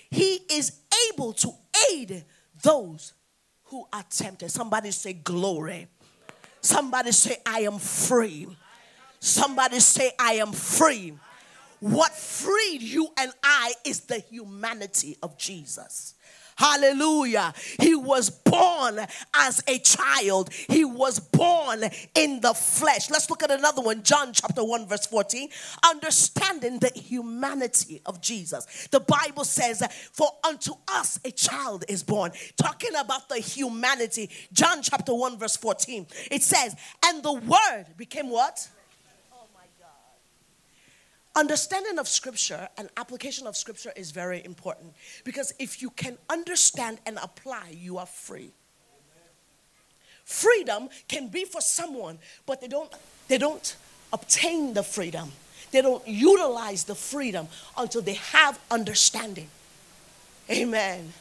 he 0.09 0.41
is 0.51 0.79
able 1.11 1.33
to 1.33 1.51
aid 1.91 2.25
those 2.61 3.13
who 3.75 3.87
are 3.91 4.05
tempted. 4.09 4.49
Somebody 4.49 4.91
say, 4.91 5.11
Glory. 5.11 5.87
Somebody 6.61 7.11
say, 7.11 7.37
I 7.45 7.59
am 7.61 7.77
free. 7.77 8.47
Somebody 9.19 9.79
say, 9.81 10.11
I 10.17 10.35
am 10.35 10.53
free. 10.53 11.13
What 11.81 12.13
freed 12.13 12.81
you 12.81 13.09
and 13.19 13.31
I 13.43 13.73
is 13.83 14.01
the 14.01 14.19
humanity 14.19 15.17
of 15.21 15.37
Jesus. 15.37 16.15
Hallelujah. 16.57 17.53
He 17.81 17.95
was 17.95 18.29
born 18.29 18.99
as 19.33 19.61
a 19.67 19.77
child. 19.79 20.53
He 20.53 20.85
was 20.85 21.19
born 21.19 21.83
in 22.13 22.39
the 22.39 22.53
flesh. 22.53 23.09
Let's 23.09 23.29
look 23.29 23.43
at 23.43 23.51
another 23.51 23.81
one. 23.81 24.03
John 24.03 24.31
chapter 24.31 24.63
1 24.63 24.87
verse 24.87 25.05
14. 25.05 25.49
Understanding 25.83 26.79
the 26.79 26.91
humanity 26.95 28.01
of 28.05 28.21
Jesus. 28.21 28.87
The 28.91 29.01
Bible 29.01 29.43
says, 29.43 29.83
"For 30.13 30.31
unto 30.47 30.75
us 30.87 31.19
a 31.25 31.31
child 31.31 31.83
is 31.89 32.03
born." 32.03 32.31
Talking 32.57 32.95
about 32.95 33.27
the 33.27 33.39
humanity. 33.39 34.29
John 34.53 34.81
chapter 34.81 35.13
1 35.13 35.37
verse 35.37 35.57
14. 35.57 36.07
It 36.31 36.41
says, 36.41 36.75
"And 37.03 37.21
the 37.21 37.33
word 37.33 37.97
became 37.97 38.29
what?" 38.29 38.67
Understanding 41.35 41.99
of 41.99 42.07
scripture 42.07 42.67
and 42.77 42.89
application 42.97 43.47
of 43.47 43.55
scripture 43.55 43.91
is 43.95 44.11
very 44.11 44.43
important 44.45 44.93
because 45.23 45.53
if 45.59 45.81
you 45.81 45.89
can 45.91 46.17
understand 46.29 46.99
and 47.05 47.19
apply, 47.21 47.75
you 47.77 47.97
are 47.97 48.05
free. 48.05 48.51
Freedom 50.23 50.89
can 51.07 51.27
be 51.27 51.45
for 51.45 51.61
someone, 51.61 52.17
but 52.45 52.59
they 52.61 52.67
don't 52.67 52.91
they 53.27 53.37
don't 53.37 53.75
obtain 54.11 54.73
the 54.73 54.83
freedom. 54.83 55.31
They 55.71 55.81
don't 55.81 56.07
utilize 56.07 56.85
the 56.85 56.95
freedom 56.95 57.47
until 57.77 58.01
they 58.01 58.13
have 58.13 58.59
understanding. 58.71 59.49
Amen. 60.49 61.13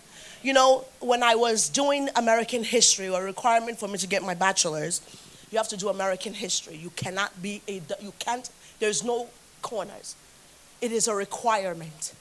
You 0.43 0.53
know, 0.53 0.85
when 1.01 1.23
I 1.23 1.35
was 1.35 1.69
doing 1.69 2.09
American 2.17 2.63
history, 2.63 3.07
a 3.07 3.23
requirement 3.23 3.79
for 3.79 3.89
me 3.89 3.99
to 3.99 4.07
get 4.07 4.23
my 4.23 4.35
bachelor's, 4.35 5.01
you 5.51 5.59
have 5.59 5.69
to 5.69 5.77
do 5.77 5.89
American 5.89 6.35
history. 6.35 6.77
You 6.77 6.91
cannot 6.91 7.43
be 7.43 7.63
a 7.69 7.83
you 8.01 8.13
can't 8.19 8.49
there's 8.79 9.05
no 9.05 9.29
corners. 9.65 10.15
It 10.81 10.93
is 10.93 11.09
a 11.09 11.15
requirement. 11.15 12.13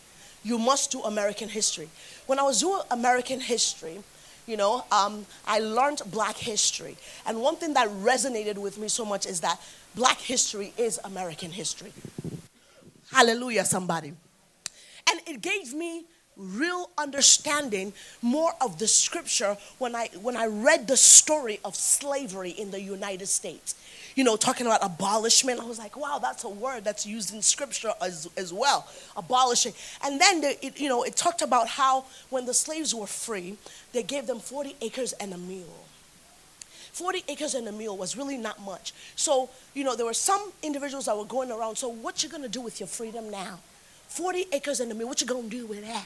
You 0.44 0.58
must 0.58 0.92
do 0.92 1.02
American 1.04 1.50
history. 1.50 1.90
When 2.26 2.40
I 2.40 2.44
was 2.44 2.62
doing 2.62 2.82
American 2.90 3.40
history, 3.40 4.00
you 4.48 4.58
know, 4.58 4.84
um, 4.92 5.26
I 5.46 5.60
learned 5.60 6.02
black 6.08 6.38
history. 6.38 6.96
And 7.26 7.42
one 7.42 7.58
thing 7.58 7.74
that 7.76 7.88
resonated 7.90 8.58
with 8.58 8.78
me 8.78 8.88
so 8.88 9.06
much 9.06 9.26
is 9.26 9.42
that 9.42 9.62
black 9.96 10.20
history 10.20 10.74
is 10.78 11.00
American 11.04 11.52
history. 11.52 11.94
Hallelujah, 13.12 13.66
somebody. 13.66 14.14
And 15.10 15.20
it 15.28 15.42
gave 15.42 15.74
me 15.74 16.06
real 16.36 16.90
understanding 16.98 17.94
more 18.22 18.54
of 18.60 18.80
the 18.80 18.88
scripture 18.88 19.56
when 19.78 19.96
I 19.96 20.10
when 20.22 20.36
I 20.36 20.48
read 20.48 20.88
the 20.88 20.98
story 20.98 21.60
of 21.64 21.76
slavery 21.76 22.50
in 22.50 22.72
the 22.72 22.82
United 22.82 23.28
States 23.28 23.76
you 24.16 24.24
know, 24.24 24.36
talking 24.36 24.66
about 24.66 24.84
abolishment. 24.84 25.60
I 25.60 25.66
was 25.66 25.80
like, 25.80 25.96
wow, 25.96 26.20
that's 26.22 26.44
a 26.44 26.50
word 26.50 26.84
that's 26.84 27.06
used 27.06 27.34
in 27.34 27.42
scripture 27.42 27.92
as, 28.02 28.30
as 28.38 28.54
well, 28.54 28.88
abolishing. 29.16 29.74
And 30.04 30.20
then, 30.20 30.42
the, 30.42 30.66
it, 30.66 30.80
you 30.80 30.90
know, 30.90 31.04
it 31.04 31.16
talked 31.16 31.42
about 31.42 31.68
how 31.68 32.06
when 32.30 32.46
the 32.46 32.54
slaves 32.54 32.94
were 32.94 33.08
free, 33.08 33.58
they 33.92 34.04
gave 34.04 34.28
them 34.28 34.40
40 34.40 34.76
acres 34.82 35.14
and 35.14 35.34
a 35.34 35.38
mule. 35.38 35.86
40 36.94 37.24
acres 37.28 37.56
and 37.56 37.68
a 37.68 37.72
mule 37.72 37.98
was 37.98 38.16
really 38.16 38.38
not 38.38 38.62
much. 38.62 38.94
So, 39.16 39.50
you 39.74 39.84
know, 39.84 39.96
there 39.96 40.06
were 40.06 40.14
some 40.14 40.52
individuals 40.62 41.06
that 41.06 41.18
were 41.18 41.26
going 41.26 41.52
around, 41.52 41.76
so 41.76 41.90
what 41.90 42.22
you 42.22 42.30
gonna 42.30 42.48
do 42.48 42.62
with 42.62 42.80
your 42.80 42.88
freedom 42.88 43.32
now? 43.32 43.60
40 44.10 44.46
acres 44.52 44.80
and 44.80 44.92
a 44.92 44.96
mule, 44.96 45.08
what 45.08 45.20
you 45.20 45.26
gonna 45.26 45.50
do 45.50 45.66
with 45.66 45.82
that? 45.82 46.06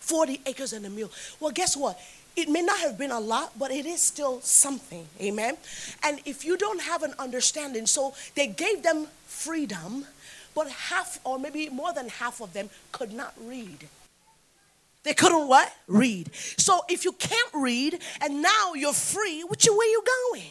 40 0.00 0.40
acres 0.46 0.72
and 0.72 0.86
a 0.86 0.90
mule. 0.90 1.10
Well, 1.40 1.50
guess 1.50 1.76
what? 1.76 2.00
It 2.36 2.48
may 2.48 2.62
not 2.62 2.80
have 2.80 2.98
been 2.98 3.12
a 3.12 3.20
lot, 3.20 3.52
but 3.58 3.70
it 3.70 3.86
is 3.86 4.02
still 4.02 4.40
something. 4.40 5.06
Amen. 5.20 5.56
And 6.02 6.20
if 6.24 6.44
you 6.44 6.56
don't 6.56 6.82
have 6.82 7.02
an 7.02 7.14
understanding, 7.18 7.86
so 7.86 8.14
they 8.34 8.48
gave 8.48 8.82
them 8.82 9.06
freedom, 9.26 10.06
but 10.54 10.68
half 10.68 11.20
or 11.24 11.38
maybe 11.38 11.68
more 11.68 11.92
than 11.92 12.08
half 12.08 12.40
of 12.40 12.52
them 12.52 12.70
could 12.92 13.12
not 13.12 13.34
read. 13.40 13.88
They 15.04 15.14
couldn't 15.14 15.48
what? 15.48 15.72
Read. 15.86 16.30
So 16.34 16.80
if 16.88 17.04
you 17.04 17.12
can't 17.12 17.50
read 17.52 18.00
and 18.20 18.42
now 18.42 18.74
you're 18.74 18.92
free, 18.92 19.42
which 19.42 19.66
way 19.68 19.86
you 19.86 20.02
going? 20.30 20.50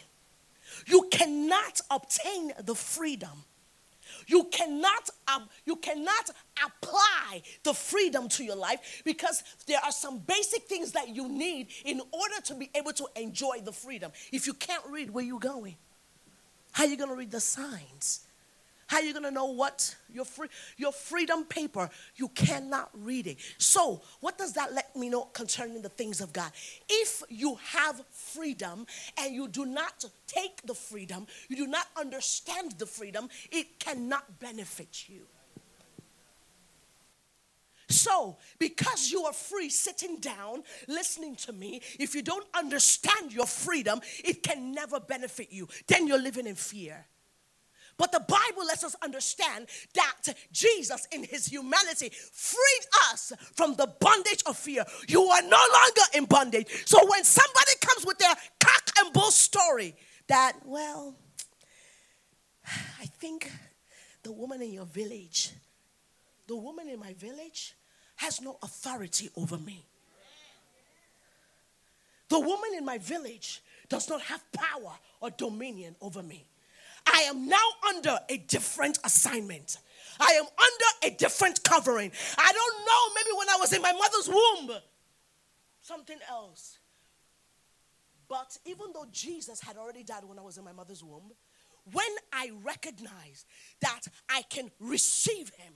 You 0.86 1.08
cannot 1.12 1.82
obtain 1.90 2.54
the 2.64 2.76
freedom 2.76 3.46
you 4.28 4.46
cannot, 4.46 5.10
um, 5.34 5.48
you 5.66 5.76
cannot 5.78 6.30
apply 6.66 7.42
the 7.64 7.74
freedom 7.74 8.28
to 8.30 8.44
your 8.44 8.56
life 8.56 9.02
because 9.06 9.44
there 9.68 9.80
are 9.84 9.92
some 9.92 10.20
basic 10.20 10.64
things 10.64 10.92
that 10.94 11.10
you 11.10 11.30
need 11.30 11.68
in 11.86 12.02
order 12.12 12.42
to 12.46 12.56
be 12.56 12.70
able 12.76 12.94
to 12.94 13.08
enjoy 13.16 13.60
the 13.64 13.72
freedom. 13.72 14.12
If 14.32 14.48
you 14.48 14.54
can't 14.54 14.84
read, 14.90 15.12
where 15.12 15.24
you're 15.24 15.40
going? 15.40 15.76
How 16.72 16.86
are 16.86 16.88
you 16.88 16.98
going 16.98 17.10
to 17.10 17.16
read 17.16 17.32
the 17.32 17.40
signs? 17.40 18.22
How 18.94 19.00
you 19.00 19.12
going 19.12 19.24
to 19.24 19.32
know 19.32 19.46
what 19.46 19.96
your 20.08 20.24
free 20.24 20.50
your 20.78 20.92
freedom 20.92 21.46
paper 21.46 21.90
you 22.16 22.28
cannot 22.28 22.92
read 22.94 23.26
it. 23.26 23.40
So, 23.58 24.04
what 24.20 24.38
does 24.38 24.54
that 24.54 24.72
let 24.72 24.96
me 24.96 25.10
know 25.10 25.24
concerning 25.34 25.82
the 25.82 25.90
things 25.90 26.22
of 26.22 26.32
God? 26.32 26.52
If 26.88 27.24
you 27.28 27.58
have 27.72 28.04
freedom 28.12 28.86
and 29.20 29.34
you 29.34 29.48
do 29.48 29.66
not 29.66 30.06
take 30.28 30.62
the 30.68 30.76
freedom, 30.76 31.26
you 31.50 31.56
do 31.56 31.66
not 31.66 31.88
understand 31.98 32.74
the 32.74 32.86
freedom, 32.86 33.30
it 33.52 33.80
cannot 33.80 34.40
benefit 34.40 35.10
you. 35.10 35.24
So, 37.90 38.38
because 38.60 39.10
you 39.12 39.24
are 39.24 39.34
free 39.34 39.70
sitting 39.70 40.20
down, 40.20 40.62
listening 40.88 41.36
to 41.38 41.52
me, 41.52 41.82
if 42.00 42.14
you 42.14 42.22
don't 42.22 42.46
understand 42.54 43.34
your 43.34 43.48
freedom, 43.48 44.02
it 44.24 44.44
can 44.44 44.72
never 44.72 45.00
benefit 45.00 45.52
you. 45.52 45.68
Then 45.88 46.08
you're 46.08 46.22
living 46.22 46.46
in 46.46 46.54
fear. 46.54 47.08
But 47.98 48.12
the 48.12 48.20
Bible 48.20 48.66
lets 48.66 48.84
us 48.84 48.96
understand 49.04 49.68
that 49.94 50.36
Jesus, 50.52 51.08
in 51.12 51.24
his 51.24 51.46
humanity, 51.46 52.10
freed 52.10 52.86
us 53.12 53.32
from 53.54 53.76
the 53.76 53.88
bondage 54.00 54.44
of 54.46 54.58
fear. 54.58 54.84
You 55.08 55.22
are 55.24 55.42
no 55.42 55.50
longer 55.74 56.02
in 56.16 56.26
bondage. 56.26 56.68
So 56.86 56.98
when 57.08 57.24
somebody 57.24 57.72
comes 57.82 58.06
with 58.06 58.18
their 58.18 58.34
cock 58.60 58.90
and 59.00 59.14
bull 59.14 59.32
story, 59.32 59.96
that, 60.28 60.54
well, 60.66 61.16
I 62.66 63.06
think 63.06 63.52
the 64.24 64.32
woman 64.32 64.62
in 64.62 64.74
your 64.74 64.86
village, 64.86 65.52
the 66.48 66.56
woman 66.56 66.88
in 66.90 67.00
my 67.00 67.14
village 67.14 67.76
has 68.16 68.42
no 68.42 68.58
authority 68.64 69.30
over 69.36 69.58
me. 69.58 69.86
The 72.30 72.40
woman 72.40 72.72
in 72.76 72.86
my 72.86 72.98
village 72.98 73.62
does 73.90 74.10
not 74.10 74.22
have 74.22 74.42
power 74.52 74.94
or 75.22 75.30
dominion 75.30 75.96
over 76.02 76.24
me. 76.24 76.48
I 77.14 77.22
am 77.22 77.48
now 77.48 77.68
under 77.88 78.20
a 78.28 78.38
different 78.38 79.00
assignment. 79.04 79.78
I 80.20 80.32
am 80.34 80.46
under 80.46 81.14
a 81.14 81.18
different 81.18 81.64
covering. 81.64 82.12
I 82.38 82.52
don't 82.52 82.86
know, 82.86 83.14
maybe 83.16 83.38
when 83.38 83.50
I 83.50 83.58
was 83.60 83.72
in 83.72 83.82
my 83.82 83.94
mother's 83.94 84.28
womb, 84.28 84.82
something 85.82 86.18
else. 86.30 86.80
But 88.28 88.58
even 88.66 88.88
though 88.94 89.06
Jesus 89.12 89.62
had 89.62 89.78
already 89.78 90.04
died 90.04 90.24
when 90.26 90.40
I 90.40 90.42
was 90.42 90.58
in 90.58 90.64
my 90.64 90.72
mother's 90.72 91.04
womb, 91.04 91.32
when 91.92 92.08
I 92.32 92.52
recognized 92.64 93.46
that 93.82 94.02
I 94.30 94.42
can 94.50 94.72
receive 94.80 95.50
him 95.50 95.74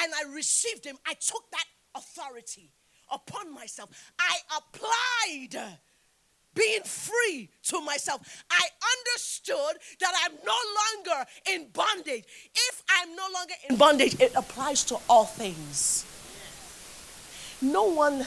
and 0.00 0.12
I 0.14 0.34
received 0.34 0.84
him, 0.84 0.98
I 1.06 1.14
took 1.14 1.50
that 1.52 1.64
authority 1.94 2.72
upon 3.10 3.54
myself. 3.54 3.90
I 4.18 4.36
applied 4.56 5.78
being 6.58 6.82
free 6.82 7.48
to 7.62 7.80
myself. 7.80 8.44
I 8.50 8.66
understood 8.98 9.76
that 10.00 10.12
I'm 10.24 10.32
no 10.44 10.56
longer 10.80 11.24
in 11.52 11.68
bondage. 11.72 12.24
If 12.54 12.82
I'm 12.90 13.14
no 13.14 13.26
longer 13.32 13.54
in 13.70 13.76
bondage, 13.76 14.20
it 14.20 14.32
applies 14.34 14.84
to 14.84 14.96
all 15.08 15.24
things. 15.24 16.04
No 17.62 17.84
one, 17.84 18.26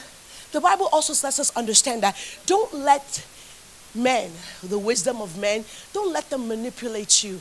the 0.52 0.60
Bible 0.60 0.88
also 0.92 1.12
lets 1.26 1.38
us 1.38 1.54
understand 1.56 2.02
that 2.02 2.16
don't 2.46 2.72
let 2.74 3.24
men, 3.94 4.30
the 4.62 4.78
wisdom 4.78 5.20
of 5.20 5.38
men, 5.38 5.64
don't 5.92 6.12
let 6.12 6.30
them 6.30 6.48
manipulate 6.48 7.22
you 7.22 7.40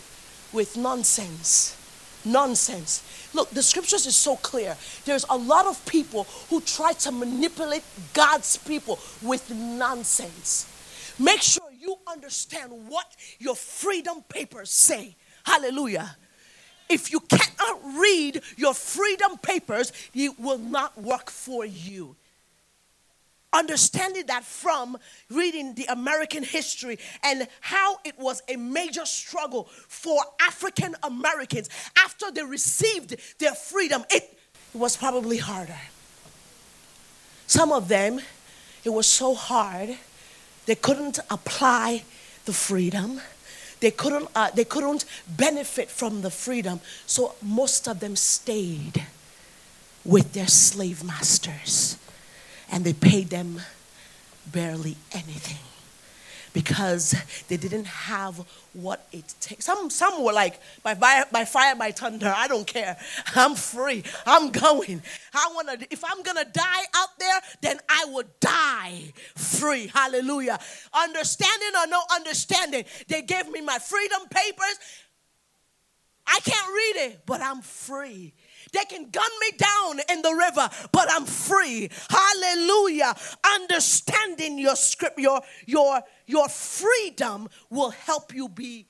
with 0.51 0.77
nonsense. 0.77 1.77
Nonsense. 2.23 3.03
Look, 3.33 3.49
the 3.49 3.63
scriptures 3.63 4.05
is 4.05 4.15
so 4.15 4.35
clear. 4.35 4.77
There's 5.05 5.25
a 5.29 5.35
lot 5.37 5.65
of 5.65 5.83
people 5.85 6.25
who 6.49 6.61
try 6.61 6.93
to 6.93 7.11
manipulate 7.11 7.83
God's 8.13 8.57
people 8.57 8.99
with 9.23 9.49
nonsense. 9.49 10.67
Make 11.21 11.41
sure 11.43 11.69
you 11.79 11.97
understand 12.07 12.71
what 12.87 13.05
your 13.37 13.55
freedom 13.55 14.23
papers 14.27 14.71
say. 14.71 15.15
Hallelujah. 15.43 16.17
If 16.89 17.11
you 17.11 17.19
cannot 17.19 17.79
read 17.99 18.41
your 18.57 18.73
freedom 18.73 19.37
papers, 19.37 19.93
it 20.15 20.39
will 20.39 20.57
not 20.57 20.99
work 20.99 21.29
for 21.29 21.63
you. 21.63 22.15
Understanding 23.53 24.25
that 24.27 24.43
from 24.43 24.97
reading 25.29 25.75
the 25.75 25.85
American 25.85 26.43
history 26.43 26.97
and 27.23 27.47
how 27.59 27.99
it 28.03 28.17
was 28.17 28.41
a 28.47 28.55
major 28.55 29.05
struggle 29.05 29.65
for 29.87 30.19
African 30.39 30.95
Americans 31.03 31.69
after 31.97 32.31
they 32.31 32.43
received 32.43 33.15
their 33.37 33.53
freedom, 33.53 34.03
it 34.09 34.37
was 34.73 34.97
probably 34.97 35.37
harder. 35.37 35.79
Some 37.45 37.71
of 37.71 37.89
them, 37.89 38.21
it 38.83 38.89
was 38.89 39.05
so 39.05 39.35
hard 39.35 39.97
they 40.65 40.75
couldn't 40.75 41.19
apply 41.29 42.03
the 42.45 42.53
freedom. 42.53 43.21
They 43.79 43.91
couldn't, 43.91 44.29
uh, 44.35 44.51
they 44.51 44.65
couldn't 44.65 45.05
benefit 45.27 45.89
from 45.89 46.21
the 46.21 46.31
freedom. 46.31 46.81
So 47.07 47.35
most 47.41 47.87
of 47.87 47.99
them 47.99 48.15
stayed 48.15 49.05
with 50.05 50.33
their 50.33 50.47
slave 50.47 51.03
masters. 51.03 51.97
and 52.71 52.85
they 52.85 52.93
paid 52.93 53.29
them 53.29 53.61
barely 54.51 54.95
anything 55.11 55.70
because 56.53 57.15
they 57.47 57.57
didn't 57.57 57.85
have 57.85 58.45
what 58.73 59.07
it 59.11 59.33
takes. 59.39 59.65
Some, 59.65 59.89
some 59.89 60.23
were 60.23 60.33
like, 60.33 60.59
by, 60.83 60.93
by, 60.93 61.45
fire, 61.45 61.75
by 61.75 61.91
thunder, 61.91 62.33
I 62.35 62.47
don't 62.47 62.67
care. 62.67 62.97
I'm 63.35 63.55
free. 63.55 64.03
I'm 64.25 64.51
going. 64.51 65.01
I 65.33 65.51
wanna, 65.55 65.77
if 65.89 66.03
I'm 66.03 66.21
gonna 66.23 66.45
die 66.45 66.83
out 66.95 67.19
there, 67.19 67.39
then 67.61 67.79
I 67.89 68.05
will 68.05 68.23
die 68.39 69.13
free. 69.35 69.87
Hallelujah. 69.93 70.59
Understanding 70.93 71.71
or 71.77 71.87
no 71.87 72.01
understanding, 72.15 72.85
they 73.07 73.21
gave 73.21 73.49
me 73.49 73.61
my 73.61 73.79
freedom 73.79 74.21
papers. 74.29 74.79
I 76.27 76.39
can't 76.43 76.67
read 76.67 77.07
it, 77.07 77.21
but 77.25 77.41
I'm 77.41 77.61
free. 77.61 78.33
They 78.73 78.85
can 78.85 79.09
gun 79.09 79.31
me 79.41 79.57
down 79.57 79.99
in 80.11 80.21
the 80.21 80.33
river, 80.33 80.69
but 80.91 81.07
I'm 81.11 81.25
free. 81.25 81.89
Hallelujah. 82.09 83.15
Understanding 83.55 84.57
your 84.57 84.75
script, 84.75 85.19
your 85.19 85.41
your 85.65 86.01
your 86.25 86.47
freedom 86.49 87.49
will 87.69 87.91
help 87.91 88.33
you 88.33 88.49
be 88.49 88.87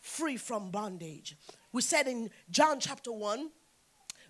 free 0.00 0.36
from 0.36 0.70
bondage. 0.70 1.36
We 1.72 1.82
said 1.82 2.08
in 2.08 2.30
John 2.50 2.80
chapter 2.80 3.12
1, 3.12 3.50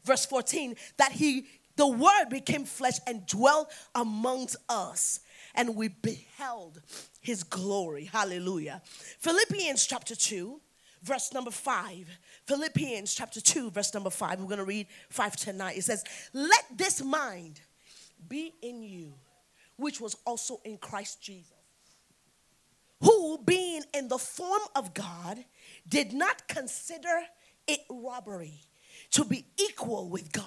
verse 0.04 0.26
14, 0.26 0.76
that 0.98 1.12
he 1.12 1.46
the 1.76 1.87
word 1.87 2.26
became 2.28 2.66
flesh 2.66 2.98
and 3.06 3.24
dwelt 3.26 3.72
amongst 3.94 4.56
us, 4.68 5.20
and 5.54 5.76
we 5.76 5.88
beheld 5.88 6.83
his 7.20 7.42
glory. 7.42 8.04
Hallelujah. 8.04 8.83
Philippians 9.20 9.87
chapter 9.87 10.14
2, 10.14 10.61
verse 11.03 11.33
number 11.33 11.51
5 11.51 12.07
Philippians 12.47 13.15
chapter 13.15 13.41
2, 13.41 13.71
verse 13.71 13.95
number 13.95 14.11
5. 14.11 14.41
We're 14.41 14.47
going 14.47 14.59
to 14.59 14.65
read 14.65 14.87
5 15.11 15.37
to 15.37 15.53
9. 15.53 15.75
It 15.77 15.85
says, 15.85 16.05
Let 16.33 16.65
this 16.75 17.03
mind 17.03 17.61
be 18.29 18.55
in 18.63 18.83
you, 18.83 19.15
which 19.77 20.01
was 20.01 20.17
also 20.27 20.61
in 20.65 20.79
Christ 20.79 21.23
Jesus, 21.23 21.53
who, 23.01 23.39
being 23.45 23.83
in 23.95 24.09
the 24.09 24.19
form 24.19 24.63
of 24.75 24.95
God, 24.95 25.45
did 25.89 26.13
not 26.13 26.49
consider 26.49 27.21
it 27.67 27.81
robbery 27.89 28.61
to 29.13 29.25
be 29.25 29.47
equal 29.59 30.09
with 30.09 30.33
God, 30.33 30.45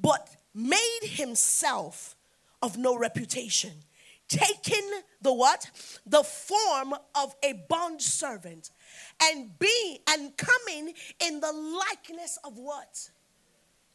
but 0.00 0.28
made 0.54 1.00
himself 1.02 2.16
of 2.62 2.76
no 2.76 2.96
reputation, 2.96 3.72
taking 4.28 4.88
the 5.22 5.32
what? 5.32 5.70
The 6.06 6.22
form 6.22 6.94
of 7.14 7.34
a 7.42 7.54
bond 7.68 8.02
servant 8.02 8.70
and 9.22 9.58
being 9.58 9.98
and 10.08 10.36
coming 10.36 10.94
in 11.24 11.40
the 11.40 11.52
likeness 11.52 12.38
of 12.44 12.58
what? 12.58 13.10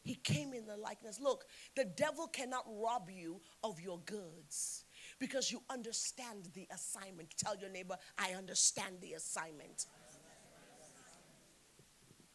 He 0.03 0.15
came 0.15 0.53
in 0.53 0.65
the 0.65 0.77
likeness. 0.77 1.19
Look, 1.19 1.45
the 1.75 1.85
devil 1.85 2.27
cannot 2.27 2.65
rob 2.67 3.09
you 3.09 3.39
of 3.63 3.79
your 3.79 3.99
goods 4.05 4.85
because 5.19 5.51
you 5.51 5.61
understand 5.69 6.49
the 6.53 6.67
assignment. 6.73 7.35
Tell 7.37 7.55
your 7.55 7.69
neighbor, 7.69 7.97
I 8.17 8.33
understand 8.33 8.95
the 9.01 9.13
assignment. 9.13 9.85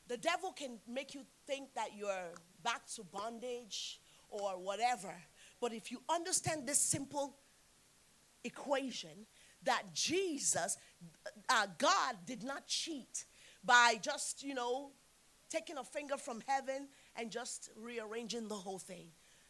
The 0.09 0.17
devil 0.17 0.53
can 0.53 0.79
make 0.87 1.15
you 1.15 1.23
think 1.49 1.75
that 1.75 1.89
you're 1.97 2.33
back 2.63 2.87
to 2.95 3.03
bondage 3.03 4.01
or 4.29 4.51
whatever. 4.53 5.13
But 5.61 5.73
if 5.73 5.91
you 5.91 6.01
understand 6.09 6.67
this 6.67 6.79
simple 6.79 7.37
equation, 8.47 9.27
that 9.65 9.83
Jesus, 9.93 10.77
uh, 11.49 11.67
God 11.79 12.17
did 12.25 12.43
not 12.43 12.67
cheat 12.67 13.27
by 13.65 13.99
just, 14.01 14.43
you 14.43 14.55
know, 14.55 14.93
taking 15.51 15.77
a 15.79 15.85
finger 15.85 16.17
from 16.17 16.43
heaven 16.47 16.89
and 17.17 17.31
just 17.31 17.71
rearranging 17.77 18.49
the 18.49 18.55
whole 18.55 18.79
thing. 18.79 19.09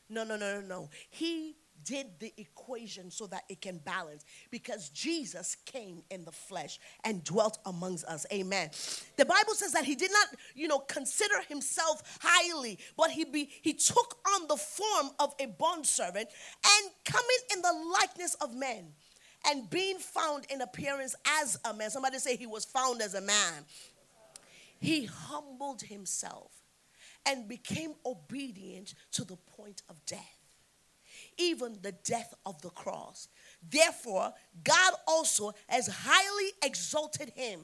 No, 0.08 0.24
no, 0.24 0.36
no, 0.36 0.60
no, 0.60 0.66
no. 0.66 0.90
He 1.10 1.56
did 1.84 2.06
the 2.18 2.32
equation 2.36 3.10
so 3.10 3.26
that 3.26 3.44
it 3.48 3.60
can 3.60 3.78
balance 3.78 4.24
because 4.50 4.88
Jesus 4.90 5.56
came 5.66 6.02
in 6.10 6.24
the 6.24 6.32
flesh 6.32 6.78
and 7.04 7.22
dwelt 7.24 7.58
amongst 7.66 8.04
us. 8.06 8.26
Amen. 8.32 8.70
The 9.16 9.24
Bible 9.24 9.54
says 9.54 9.72
that 9.72 9.84
he 9.84 9.94
did 9.94 10.10
not, 10.10 10.28
you 10.54 10.68
know, 10.68 10.78
consider 10.78 11.40
himself 11.48 12.18
highly, 12.20 12.78
but 12.96 13.10
he 13.10 13.24
be 13.24 13.50
he 13.62 13.72
took 13.72 14.18
on 14.34 14.48
the 14.48 14.56
form 14.56 15.10
of 15.18 15.34
a 15.38 15.46
bondservant 15.46 16.28
and 16.64 16.90
coming 17.04 17.38
in 17.54 17.62
the 17.62 17.72
likeness 18.00 18.34
of 18.34 18.54
men 18.54 18.92
and 19.48 19.68
being 19.70 19.98
found 19.98 20.46
in 20.50 20.60
appearance 20.60 21.14
as 21.40 21.58
a 21.64 21.72
man. 21.72 21.90
Somebody 21.90 22.18
say 22.18 22.36
he 22.36 22.46
was 22.46 22.64
found 22.64 23.00
as 23.00 23.14
a 23.14 23.20
man. 23.20 23.64
He 24.80 25.04
humbled 25.04 25.82
himself 25.82 26.50
and 27.26 27.48
became 27.48 27.94
obedient 28.04 28.94
to 29.12 29.24
the 29.24 29.36
point 29.36 29.82
of 29.88 30.04
death, 30.06 30.35
even 31.38 31.78
the 31.82 31.92
death 32.04 32.34
of 32.44 32.60
the 32.62 32.70
cross. 32.70 33.28
Therefore, 33.68 34.32
God 34.64 34.94
also 35.06 35.52
has 35.68 35.88
highly 35.88 36.52
exalted 36.62 37.30
him. 37.34 37.60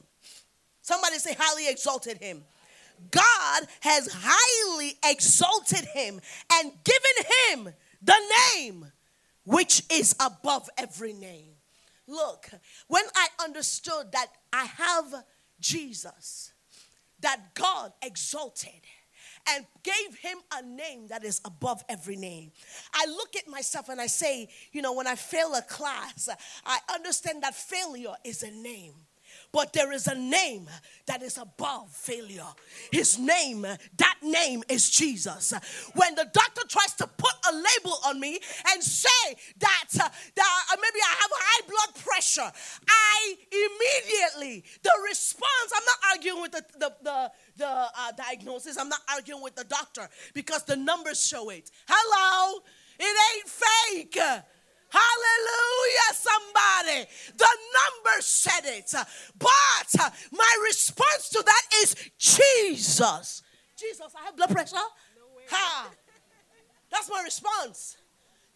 Somebody 0.81 1.17
say, 1.17 1.35
highly 1.37 1.69
exalted 1.69 2.17
him. 2.17 2.43
God 3.11 3.63
has 3.81 4.09
highly 4.11 4.97
exalted 5.05 5.85
him 5.93 6.19
and 6.53 6.71
given 6.83 7.65
him 7.65 7.73
the 8.01 8.19
name 8.55 8.85
which 9.45 9.83
is 9.89 10.15
above 10.19 10.69
every 10.77 11.13
name 11.13 11.53
Look, 12.07 12.49
when 12.87 13.03
I 13.15 13.27
understood 13.43 14.11
that 14.11 14.27
I 14.51 14.65
have 14.65 15.23
Jesus, 15.59 16.51
that 17.21 17.53
God 17.53 17.93
exalted 18.01 18.81
and 19.49 19.65
gave 19.83 20.17
him 20.19 20.37
a 20.53 20.61
name 20.61 21.07
that 21.07 21.23
is 21.23 21.41
above 21.45 21.83
every 21.89 22.15
name. 22.15 22.51
I 22.93 23.05
look 23.07 23.35
at 23.35 23.47
myself 23.47 23.89
and 23.89 23.99
I 23.99 24.07
say, 24.07 24.49
you 24.71 24.81
know, 24.81 24.93
when 24.93 25.07
I 25.07 25.15
fail 25.15 25.53
a 25.55 25.61
class, 25.61 26.29
I 26.65 26.79
understand 26.93 27.43
that 27.43 27.55
failure 27.55 28.13
is 28.23 28.43
a 28.43 28.51
name. 28.51 28.93
But 29.53 29.71
there 29.71 29.93
is 29.93 30.07
a 30.07 30.15
name 30.15 30.67
that 31.05 31.21
is 31.21 31.37
above 31.37 31.89
failure. 31.91 32.47
His 32.91 33.19
name, 33.19 33.61
that 33.61 34.15
name 34.21 34.63
is 34.67 34.89
Jesus. 34.89 35.53
When 35.95 36.15
the 36.15 36.27
doctor 36.33 36.63
tries 36.67 36.93
to 36.95 37.07
put 37.07 37.33
a 37.49 37.55
label 37.55 37.97
on 38.07 38.19
me 38.19 38.39
and 38.71 38.83
say 38.83 39.35
that, 39.59 39.89
uh, 40.01 40.09
that 40.35 40.63
uh, 40.73 40.75
maybe 40.81 40.99
I 41.01 41.15
have 41.21 41.31
high 41.31 41.67
blood 41.67 42.03
pressure, 42.03 42.51
I 42.89 43.35
immediately, 43.51 44.65
the 44.81 44.91
response, 45.07 45.71
I'm 45.75 45.85
not 45.85 45.97
arguing 46.11 46.41
with 46.41 46.51
the, 46.51 46.65
the, 46.79 46.93
the 47.03 47.31
the 47.57 47.67
uh, 47.67 48.11
diagnosis. 48.17 48.77
I'm 48.77 48.89
not 48.89 49.01
arguing 49.11 49.43
with 49.43 49.55
the 49.55 49.63
doctor 49.63 50.09
because 50.33 50.63
the 50.63 50.75
numbers 50.75 51.25
show 51.25 51.49
it. 51.49 51.69
Hello, 51.87 52.61
it 52.99 53.15
ain't 53.35 53.49
fake. 53.49 54.43
Hallelujah, 54.93 56.11
somebody. 56.13 57.09
The 57.35 57.57
number 57.73 58.21
said 58.21 58.65
it. 58.65 58.93
But 59.39 60.13
my 60.31 60.57
response 60.67 61.29
to 61.29 61.43
that 61.43 61.63
is 61.81 61.95
Jesus. 62.19 63.41
Jesus, 63.75 64.13
I 64.15 64.25
have 64.25 64.35
blood 64.35 64.51
pressure. 64.51 64.75
ha. 65.49 65.89
That's 66.91 67.09
my 67.09 67.23
response. 67.23 67.97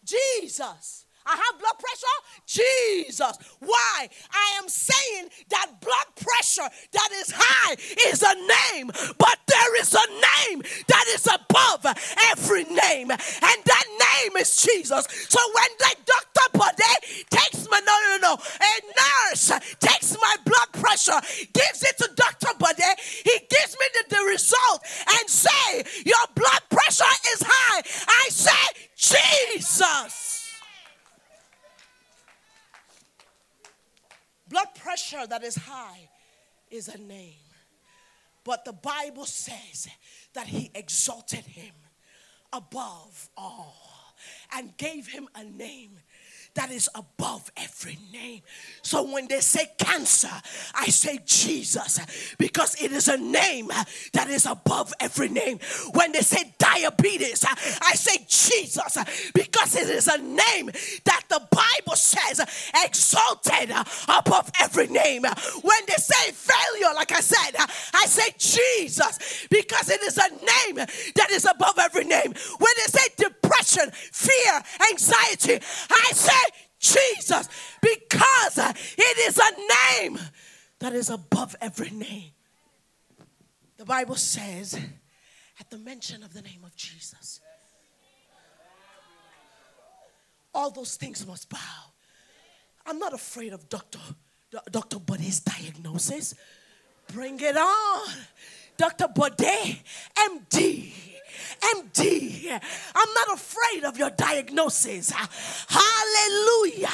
Jesus. 0.04 1.06
I 1.28 1.36
have 1.36 1.60
blood 1.60 1.78
pressure? 1.78 2.18
Jesus. 2.46 3.36
Why? 3.60 4.08
I 4.32 4.58
am 4.58 4.68
saying 4.68 5.28
that 5.50 5.80
blood 5.80 6.08
pressure 6.16 6.68
that 6.92 7.08
is 7.20 7.32
high 7.34 7.76
is 8.08 8.22
a 8.22 8.34
name, 8.72 8.90
but 9.18 9.38
there 9.46 9.80
is 9.80 9.92
a 9.92 10.08
name 10.08 10.62
that 10.88 11.04
is 11.08 11.26
above 11.26 11.84
every 12.32 12.64
name, 12.64 13.10
and 13.10 13.58
that 13.64 13.84
name 14.22 14.36
is 14.38 14.56
Jesus. 14.56 15.06
So 15.28 15.38
when 15.54 15.70
the 15.78 15.96
doctor 16.06 16.58
Bode 16.58 17.28
takes 17.30 17.68
my 17.70 17.80
no 17.80 17.96
no 18.08 18.28
no, 18.28 18.34
a 18.34 18.74
nurse 19.30 19.52
takes 19.80 20.16
my 20.20 20.36
blood 20.44 20.72
pressure, 20.72 21.20
gives 21.52 21.82
it 21.82 21.98
to 21.98 22.10
Dr. 22.16 22.56
Bode, 22.58 22.96
he 23.24 23.38
gives 23.50 23.76
me 23.78 23.86
the, 23.94 24.16
the 24.16 24.22
result 24.30 24.80
and 25.20 25.28
say, 25.28 25.84
Your 26.04 26.24
blood 26.34 26.62
pressure 26.70 27.04
is 27.34 27.42
high. 27.46 27.82
I 28.08 28.28
say, 28.30 28.88
Jesus. 28.96 30.27
Blood 34.48 34.68
pressure 34.74 35.26
that 35.26 35.42
is 35.42 35.56
high 35.56 36.08
is 36.70 36.88
a 36.88 36.98
name. 36.98 37.34
But 38.44 38.64
the 38.64 38.72
Bible 38.72 39.26
says 39.26 39.88
that 40.32 40.46
he 40.46 40.70
exalted 40.74 41.44
him 41.44 41.74
above 42.52 43.28
all 43.36 44.14
and 44.54 44.76
gave 44.76 45.06
him 45.08 45.28
a 45.34 45.44
name 45.44 45.98
that 46.54 46.70
is 46.70 46.88
above 46.94 47.50
every 47.56 47.98
name. 48.12 48.42
So 48.82 49.12
when 49.12 49.28
they 49.28 49.40
say 49.40 49.66
cancer, 49.78 50.30
I 50.74 50.86
say 50.86 51.20
Jesus 51.24 52.00
because 52.38 52.80
it 52.82 52.92
is 52.92 53.08
a 53.08 53.16
name 53.16 53.68
that 54.12 54.28
is 54.28 54.46
above 54.46 54.92
every 55.00 55.28
name. 55.28 55.58
When 55.92 56.12
they 56.12 56.20
say 56.20 56.54
diabetes, 56.58 57.44
I 57.46 57.94
say 57.94 58.24
Jesus 58.28 58.98
because 59.34 59.76
it 59.76 59.88
is 59.88 60.08
a 60.08 60.18
name 60.18 60.70
that 61.04 61.22
the 61.28 61.40
Bible 61.50 61.96
says 61.96 62.40
exalted 62.84 63.70
above 64.08 64.50
every 64.60 64.86
name. 64.86 65.22
When 65.22 65.80
they 65.86 65.94
say 65.94 66.32
failure, 66.32 66.94
like 66.94 67.12
I 67.12 67.20
said, 67.20 67.56
I 67.94 68.06
say 68.06 68.32
Jesus 68.38 69.46
because 69.50 69.90
it 69.90 70.00
is 70.02 70.18
a 70.18 70.28
name 70.30 70.76
that 70.76 71.30
is 71.30 71.44
above 71.44 71.78
every 71.78 72.04
name. 72.04 72.32
When 72.58 72.72
they 72.76 72.98
say 72.98 73.08
depression, 73.16 73.90
fear, 73.92 74.62
anxiety. 74.90 75.64
I 75.90 76.10
say 76.12 76.47
Jesus 76.78 77.48
because 77.80 78.58
it 78.96 79.18
is 79.28 79.38
a 79.38 80.02
name 80.02 80.18
that 80.78 80.92
is 80.92 81.10
above 81.10 81.56
every 81.60 81.90
name. 81.90 82.30
The 83.76 83.84
Bible 83.84 84.16
says, 84.16 84.78
at 85.60 85.70
the 85.70 85.78
mention 85.78 86.22
of 86.22 86.32
the 86.32 86.42
name 86.42 86.64
of 86.64 86.74
Jesus, 86.76 87.40
all 90.54 90.70
those 90.70 90.96
things 90.96 91.26
must 91.26 91.48
bow. 91.48 91.58
I'm 92.86 92.98
not 92.98 93.12
afraid 93.12 93.52
of 93.52 93.68
Dr. 93.68 93.98
Dr. 94.70 94.98
Buddy's 94.98 95.40
diagnosis. 95.40 96.34
Bring 97.12 97.38
it 97.40 97.56
on. 97.56 98.08
Dr. 98.76 99.08
Bode, 99.08 99.78
MD. 100.16 100.92
MD. 101.60 102.50
I'm 102.94 103.14
not 103.14 103.34
afraid 103.34 103.84
of 103.84 103.98
your 103.98 104.10
diagnosis. 104.10 105.12
Hallelujah. 105.68 106.88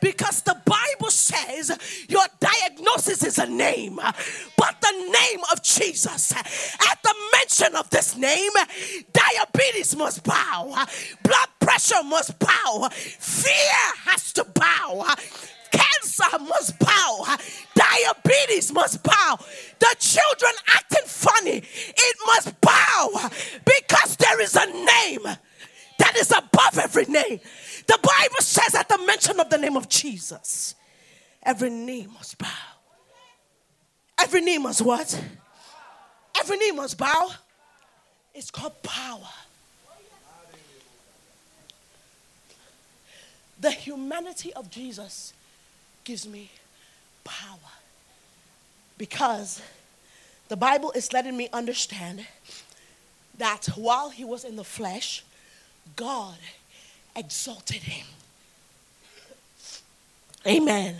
Because 0.00 0.42
the 0.42 0.56
Bible 0.64 1.10
says 1.10 1.70
your 2.08 2.24
diagnosis 2.38 3.24
is 3.24 3.38
a 3.38 3.46
name, 3.46 3.96
but 3.96 4.80
the 4.80 4.92
name 4.92 5.40
of 5.52 5.62
Jesus, 5.62 6.32
at 6.32 6.98
the 7.02 7.14
mention 7.32 7.74
of 7.76 7.88
this 7.90 8.16
name, 8.16 8.52
diabetes 9.12 9.96
must 9.96 10.24
bow, 10.24 10.84
blood 11.22 11.48
pressure 11.60 12.02
must 12.04 12.38
bow, 12.38 12.88
fear 12.92 13.94
has 14.04 14.32
to 14.32 14.44
bow. 14.44 15.14
Cancer 16.00 16.38
must 16.40 16.78
bow. 16.78 17.36
Diabetes 17.74 18.72
must 18.72 19.02
bow. 19.02 19.38
The 19.78 19.96
children 19.98 20.52
acting 20.74 21.06
funny, 21.06 21.58
it 21.58 22.16
must 22.26 22.60
bow 22.60 23.30
because 23.64 24.16
there 24.16 24.40
is 24.40 24.56
a 24.56 24.66
name 24.66 25.22
that 25.98 26.16
is 26.16 26.30
above 26.30 26.78
every 26.78 27.04
name. 27.04 27.40
The 27.86 27.98
Bible 28.02 28.40
says 28.40 28.74
at 28.74 28.88
the 28.88 28.98
mention 29.06 29.40
of 29.40 29.50
the 29.50 29.58
name 29.58 29.76
of 29.76 29.88
Jesus, 29.88 30.74
every 31.42 31.70
knee 31.70 32.06
must 32.12 32.38
bow. 32.38 32.46
Every 34.18 34.40
knee 34.42 34.58
must 34.58 34.82
what? 34.82 35.22
Every 36.38 36.58
knee 36.58 36.72
must 36.72 36.98
bow. 36.98 37.30
It's 38.34 38.50
called 38.50 38.82
power. 38.82 39.28
The 43.60 43.70
humanity 43.70 44.52
of 44.54 44.70
Jesus 44.70 45.34
gives 46.10 46.26
me 46.26 46.50
power. 47.22 47.70
Because 48.98 49.62
the 50.48 50.56
Bible 50.56 50.90
is 50.90 51.12
letting 51.12 51.36
me 51.36 51.48
understand 51.52 52.26
that 53.38 53.66
while 53.76 54.10
he 54.10 54.24
was 54.24 54.42
in 54.42 54.56
the 54.56 54.64
flesh, 54.64 55.22
God 55.94 56.36
exalted 57.14 57.82
him. 57.82 58.04
Amen. 60.44 60.96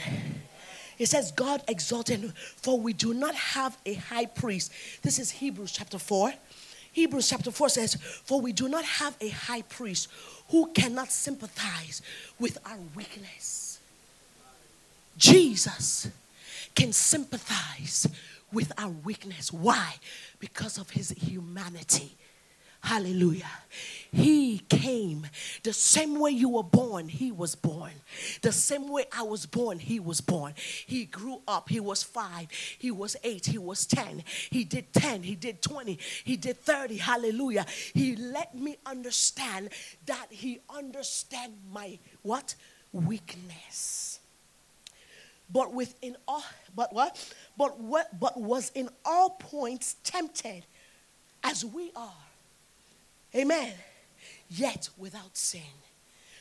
It 0.96 1.06
says, 1.06 1.32
God 1.32 1.64
exalted 1.66 2.20
him, 2.20 2.32
for 2.36 2.78
we 2.78 2.92
do 2.92 3.12
not 3.12 3.34
have 3.34 3.76
a 3.84 3.94
high 3.94 4.26
priest. 4.26 4.70
This 5.02 5.18
is 5.18 5.32
Hebrews 5.32 5.72
chapter 5.72 5.98
4. 5.98 6.34
Hebrews 6.92 7.28
chapter 7.28 7.50
4 7.50 7.68
says, 7.68 7.94
For 7.96 8.40
we 8.40 8.52
do 8.52 8.68
not 8.68 8.84
have 8.84 9.16
a 9.20 9.30
high 9.30 9.62
priest 9.62 10.06
who 10.50 10.70
cannot 10.72 11.10
sympathize 11.10 12.00
with 12.38 12.58
our 12.64 12.78
weakness 12.94 13.69
Jesus 15.20 16.08
can 16.74 16.92
sympathize 16.92 18.08
with 18.52 18.72
our 18.78 18.88
weakness. 18.88 19.52
Why? 19.52 19.94
Because 20.38 20.78
of 20.78 20.90
his 20.90 21.10
humanity. 21.10 22.16
Hallelujah. 22.82 23.50
He 24.10 24.60
came 24.60 25.26
the 25.62 25.74
same 25.74 26.18
way 26.18 26.30
you 26.30 26.48
were 26.48 26.62
born, 26.62 27.08
he 27.08 27.30
was 27.30 27.54
born. 27.54 27.92
The 28.40 28.52
same 28.52 28.88
way 28.88 29.04
I 29.12 29.22
was 29.22 29.44
born, 29.44 29.78
he 29.78 30.00
was 30.00 30.22
born. 30.22 30.54
He 30.86 31.04
grew 31.04 31.42
up, 31.46 31.68
he 31.68 31.80
was 31.80 32.02
five, 32.02 32.50
he 32.78 32.90
was 32.90 33.14
eight, 33.22 33.44
he 33.44 33.58
was 33.58 33.84
10. 33.84 34.24
He 34.48 34.64
did 34.64 34.94
10, 34.94 35.22
he 35.22 35.34
did 35.34 35.60
20, 35.60 35.98
he 36.24 36.38
did 36.38 36.58
30. 36.58 36.96
Hallelujah. 36.96 37.66
He 37.92 38.16
let 38.16 38.54
me 38.54 38.78
understand 38.86 39.68
that 40.06 40.28
he 40.30 40.60
understand 40.74 41.52
my 41.70 41.98
what? 42.22 42.54
Weakness 42.92 44.19
but 45.52 45.74
within 45.74 46.16
all, 46.28 46.44
but 46.74 46.92
what? 46.92 47.34
But 47.56 47.80
what? 47.80 48.18
But 48.18 48.40
was 48.40 48.70
in 48.74 48.88
all 49.04 49.30
points 49.30 49.96
tempted, 50.04 50.64
as 51.42 51.64
we 51.64 51.92
are. 51.96 52.12
Amen. 53.34 53.72
Yet 54.48 54.88
without 54.96 55.36
sin. 55.36 55.62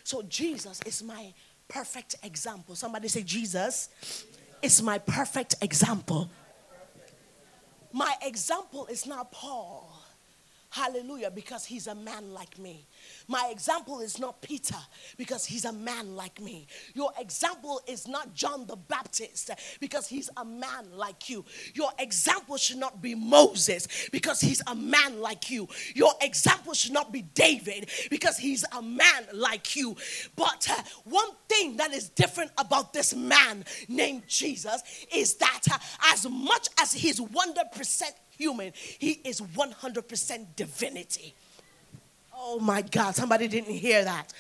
So 0.04 0.24
Jesus 0.24 0.80
is 0.86 1.04
my 1.04 1.34
perfect 1.68 2.16
example. 2.24 2.76
Somebody 2.76 3.08
say 3.08 3.22
Jesus 3.22 3.90
is 4.62 4.82
my 4.82 4.98
perfect 4.98 5.56
example. 5.62 6.30
My 7.92 8.14
example 8.24 8.88
is 8.88 9.06
not 9.06 9.32
Paul. 9.32 9.92
Hallelujah, 10.72 11.32
because 11.32 11.66
he's 11.66 11.88
a 11.88 11.96
man 11.96 12.32
like 12.32 12.60
me. 12.60 12.86
My 13.28 13.50
example 13.52 14.02
is 14.02 14.20
not 14.20 14.40
Peter 14.40 14.78
because 15.18 15.44
he's 15.44 15.66
a 15.66 15.74
man 15.74 16.16
like 16.16 16.40
me. 16.40 16.68
Your 16.94 17.12
example 17.20 17.82
is 17.88 18.08
not 18.08 18.36
John 18.36 18.68
the 18.68 18.76
Baptist 18.76 19.50
because 19.80 20.08
he's 20.08 20.30
a 20.38 20.46
man 20.46 20.86
like 20.94 21.28
you. 21.28 21.44
Your 21.74 21.90
example 21.98 22.58
should 22.58 22.78
not 22.78 23.02
be 23.02 23.16
Moses 23.16 23.88
because 24.12 24.42
he's 24.42 24.62
a 24.68 24.76
man 24.76 25.20
like 25.20 25.50
you. 25.50 25.68
Your 25.96 26.14
example 26.22 26.76
should 26.76 26.94
not 26.94 27.12
be 27.12 27.24
David 27.24 27.90
because 28.12 28.38
he's 28.38 28.64
a 28.78 28.82
man 28.82 29.26
like 29.34 29.76
you. 29.76 29.96
But 30.36 30.68
uh, 30.70 30.84
one 31.04 31.30
thing 31.48 31.78
that 31.78 31.94
is 31.94 32.10
different 32.10 32.52
about 32.60 32.94
this 32.94 33.16
man 33.16 33.66
named 33.88 34.28
Jesus 34.28 34.84
is 35.12 35.34
that 35.36 35.62
uh, 35.72 35.80
as 36.12 36.30
much 36.30 36.68
as 36.80 36.94
he's 36.94 37.20
100% 37.20 38.04
human, 38.40 38.74
he 38.98 39.20
is 39.24 39.42
100% 39.42 40.56
divinity. 40.56 41.36
Oh 42.34 42.60
my 42.60 42.82
God, 42.82 43.16
somebody 43.16 43.48
didn't 43.48 43.76
hear 43.76 44.04
that. 44.04 44.34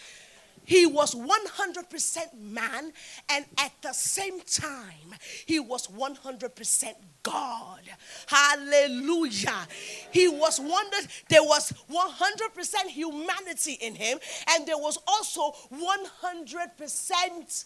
He 0.63 0.85
was 0.85 1.15
100% 1.15 2.33
man, 2.39 2.93
and 3.27 3.45
at 3.57 3.71
the 3.81 3.91
same 3.91 4.39
time, 4.41 5.15
he 5.47 5.59
was 5.59 5.87
100% 5.87 6.95
God. 7.23 7.81
Hallelujah. 8.27 9.67
He 10.11 10.27
was 10.27 10.59
wondered, 10.59 11.07
there 11.27 11.43
was 11.43 11.73
100% 11.91 12.87
humanity 12.87 13.79
in 13.81 13.95
him, 13.95 14.19
and 14.51 14.67
there 14.67 14.77
was 14.77 14.99
also 15.07 15.55
100% 15.73 17.65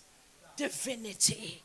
divinity. 0.56 1.62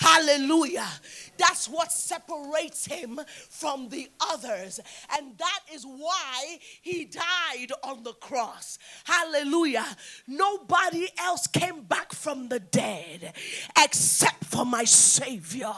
Hallelujah. 0.00 0.88
That's 1.36 1.68
what 1.68 1.92
separates 1.92 2.86
him 2.86 3.20
from 3.50 3.90
the 3.90 4.08
others. 4.30 4.80
And 5.16 5.36
that 5.36 5.60
is 5.72 5.84
why 5.84 6.58
he 6.80 7.04
died 7.04 7.72
on 7.82 8.02
the 8.02 8.14
cross. 8.14 8.78
Hallelujah. 9.04 9.84
Nobody 10.26 11.06
else 11.18 11.46
came 11.46 11.82
back 11.82 12.12
from 12.14 12.48
the 12.48 12.60
dead 12.60 13.34
except 13.78 14.44
for 14.44 14.64
my 14.64 14.84
Savior. 14.84 15.72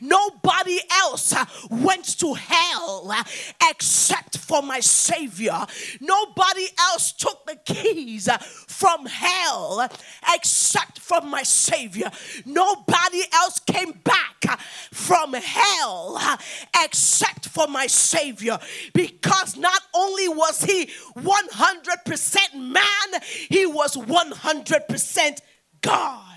Nobody 0.00 0.78
else 0.90 1.34
uh, 1.34 1.46
went 1.70 2.18
to 2.18 2.34
hell 2.34 3.10
uh, 3.10 3.24
except 3.70 4.36
for 4.36 4.62
my 4.62 4.80
Savior. 4.80 5.66
Nobody 6.00 6.66
else 6.78 7.12
took 7.12 7.46
the 7.46 7.56
keys 7.56 8.28
uh, 8.28 8.36
from 8.38 9.06
hell 9.06 9.88
except 10.34 10.98
for 10.98 11.20
my 11.22 11.42
Savior. 11.42 12.10
Nobody 12.46 13.22
else 13.32 13.60
came 13.66 13.92
back 14.04 14.58
from 14.92 15.32
hell 15.34 16.20
except 16.84 17.48
for 17.48 17.66
my 17.66 17.86
Savior. 17.86 18.58
Because 18.92 19.56
not 19.56 19.80
only 19.94 20.28
was 20.28 20.62
he 20.62 20.86
100% 21.16 22.54
man, 22.54 23.20
he 23.48 23.66
was 23.66 23.96
100% 23.96 25.38
God. 25.80 26.28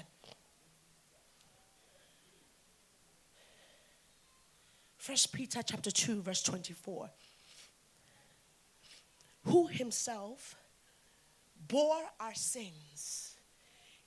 First 4.97 5.33
Peter 5.33 5.61
chapter 5.61 5.91
2 5.91 6.23
verse 6.23 6.41
24 6.41 7.11
who 9.43 9.67
himself 9.67 10.55
bore 11.67 12.01
our 12.19 12.33
sins 12.33 13.35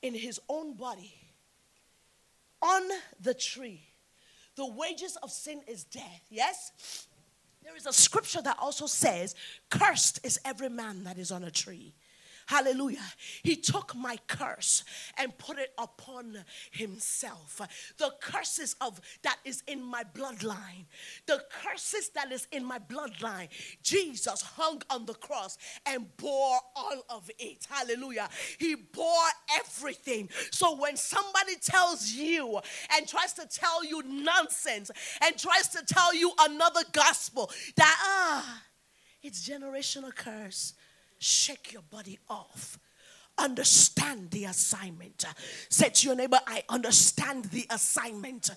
in 0.02 0.12
his 0.14 0.40
own 0.48 0.74
body 0.74 1.14
on 2.62 2.82
the 3.20 3.34
tree. 3.34 3.82
The 4.56 4.66
wages 4.66 5.16
of 5.22 5.30
sin 5.30 5.60
is 5.68 5.84
death. 5.84 6.22
Yes? 6.30 7.06
There 7.62 7.76
is 7.76 7.86
a 7.86 7.92
scripture 7.92 8.42
that 8.42 8.56
also 8.58 8.86
says, 8.86 9.34
Cursed 9.70 10.24
is 10.24 10.40
every 10.44 10.68
man 10.68 11.04
that 11.04 11.18
is 11.18 11.30
on 11.30 11.44
a 11.44 11.50
tree. 11.50 11.94
Hallelujah. 12.48 13.04
He 13.42 13.56
took 13.56 13.94
my 13.94 14.18
curse 14.26 14.82
and 15.18 15.36
put 15.36 15.58
it 15.58 15.70
upon 15.76 16.38
himself. 16.70 17.60
The 17.98 18.10
curses 18.22 18.74
of 18.80 19.02
that 19.20 19.36
is 19.44 19.62
in 19.66 19.84
my 19.84 20.02
bloodline. 20.14 20.86
The 21.26 21.44
curses 21.62 22.08
that 22.14 22.32
is 22.32 22.48
in 22.50 22.64
my 22.64 22.78
bloodline. 22.78 23.48
Jesus 23.82 24.40
hung 24.40 24.80
on 24.88 25.04
the 25.04 25.12
cross 25.12 25.58
and 25.84 26.06
bore 26.16 26.56
all 26.74 27.04
of 27.10 27.30
it. 27.38 27.66
Hallelujah. 27.68 28.30
He 28.58 28.76
bore 28.76 29.12
everything. 29.60 30.30
So 30.50 30.74
when 30.74 30.96
somebody 30.96 31.56
tells 31.56 32.12
you 32.12 32.58
and 32.96 33.06
tries 33.06 33.34
to 33.34 33.46
tell 33.46 33.84
you 33.84 34.02
nonsense 34.06 34.90
and 35.20 35.36
tries 35.36 35.68
to 35.68 35.84
tell 35.84 36.14
you 36.14 36.32
another 36.40 36.80
gospel 36.92 37.50
that 37.76 37.96
ah 38.00 38.62
it's 39.22 39.46
generational 39.46 40.14
curse 40.14 40.72
shake 41.18 41.72
your 41.72 41.82
body 41.82 42.18
off. 42.28 42.78
Understand 43.36 44.30
the 44.30 44.44
assignment. 44.46 45.24
Say 45.68 45.90
to 45.90 46.06
your 46.08 46.16
neighbor, 46.16 46.40
I 46.46 46.64
understand 46.68 47.46
the 47.46 47.66
assignment. 47.70 48.50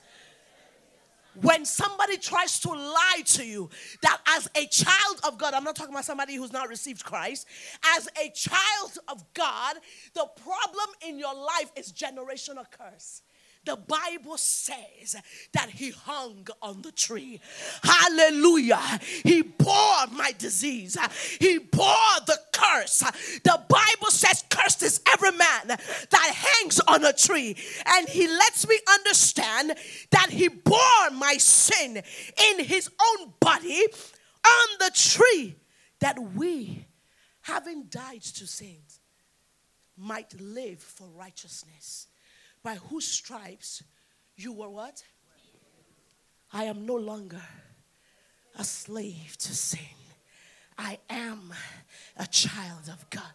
When 1.39 1.65
somebody 1.65 2.17
tries 2.17 2.59
to 2.61 2.69
lie 2.69 3.21
to 3.25 3.45
you 3.45 3.69
that 4.01 4.19
as 4.27 4.49
a 4.55 4.65
child 4.67 5.21
of 5.23 5.37
God, 5.37 5.53
I'm 5.53 5.63
not 5.63 5.75
talking 5.75 5.93
about 5.93 6.03
somebody 6.03 6.35
who's 6.35 6.51
not 6.51 6.67
received 6.67 7.05
Christ, 7.05 7.47
as 7.95 8.09
a 8.21 8.29
child 8.31 8.97
of 9.07 9.23
God, 9.33 9.77
the 10.13 10.27
problem 10.43 10.87
in 11.07 11.17
your 11.17 11.33
life 11.33 11.71
is 11.77 11.93
generational 11.93 12.65
curse 12.69 13.21
the 13.63 13.75
Bible 13.75 14.37
says 14.37 15.15
that 15.53 15.69
he 15.69 15.91
hung 15.91 16.47
on 16.61 16.81
the 16.81 16.91
tree. 16.91 17.39
Hallelujah. 17.83 18.81
He 19.23 19.43
bore 19.43 20.07
my 20.11 20.33
disease, 20.37 20.97
he 21.39 21.59
bore 21.59 22.19
the 22.25 22.39
curse. 22.51 22.99
The 23.43 23.61
Bible 23.67 24.09
says, 24.09 24.43
Cursed 24.49 24.83
is 24.83 25.01
every 25.11 25.31
man 25.31 25.67
that 25.67 26.59
hangs 26.61 26.79
on 26.81 27.05
a 27.05 27.13
tree. 27.13 27.55
And 27.85 28.09
he 28.09 28.27
lets 28.27 28.67
me 28.67 28.77
understand 28.89 29.75
that 30.09 30.29
he 30.29 30.47
bore 30.47 31.09
my 31.13 31.35
sin 31.37 31.97
in 31.97 32.65
his 32.65 32.89
own 32.89 33.33
body 33.39 33.85
on 34.45 34.67
the 34.79 34.91
tree 34.93 35.55
that 35.99 36.17
we, 36.35 36.85
having 37.41 37.85
died 37.85 38.21
to 38.21 38.47
sins, 38.47 38.99
might 39.97 40.33
live 40.39 40.79
for 40.79 41.07
righteousness 41.15 42.07
by 42.63 42.75
whose 42.75 43.07
stripes 43.07 43.83
you 44.35 44.53
were 44.53 44.69
what? 44.69 45.03
I 46.53 46.65
am 46.65 46.85
no 46.85 46.95
longer 46.95 47.41
a 48.57 48.63
slave 48.63 49.35
to 49.39 49.55
sin. 49.55 49.79
I 50.77 50.97
am 51.09 51.53
a 52.17 52.27
child 52.27 52.89
of 52.89 53.09
God. 53.09 53.31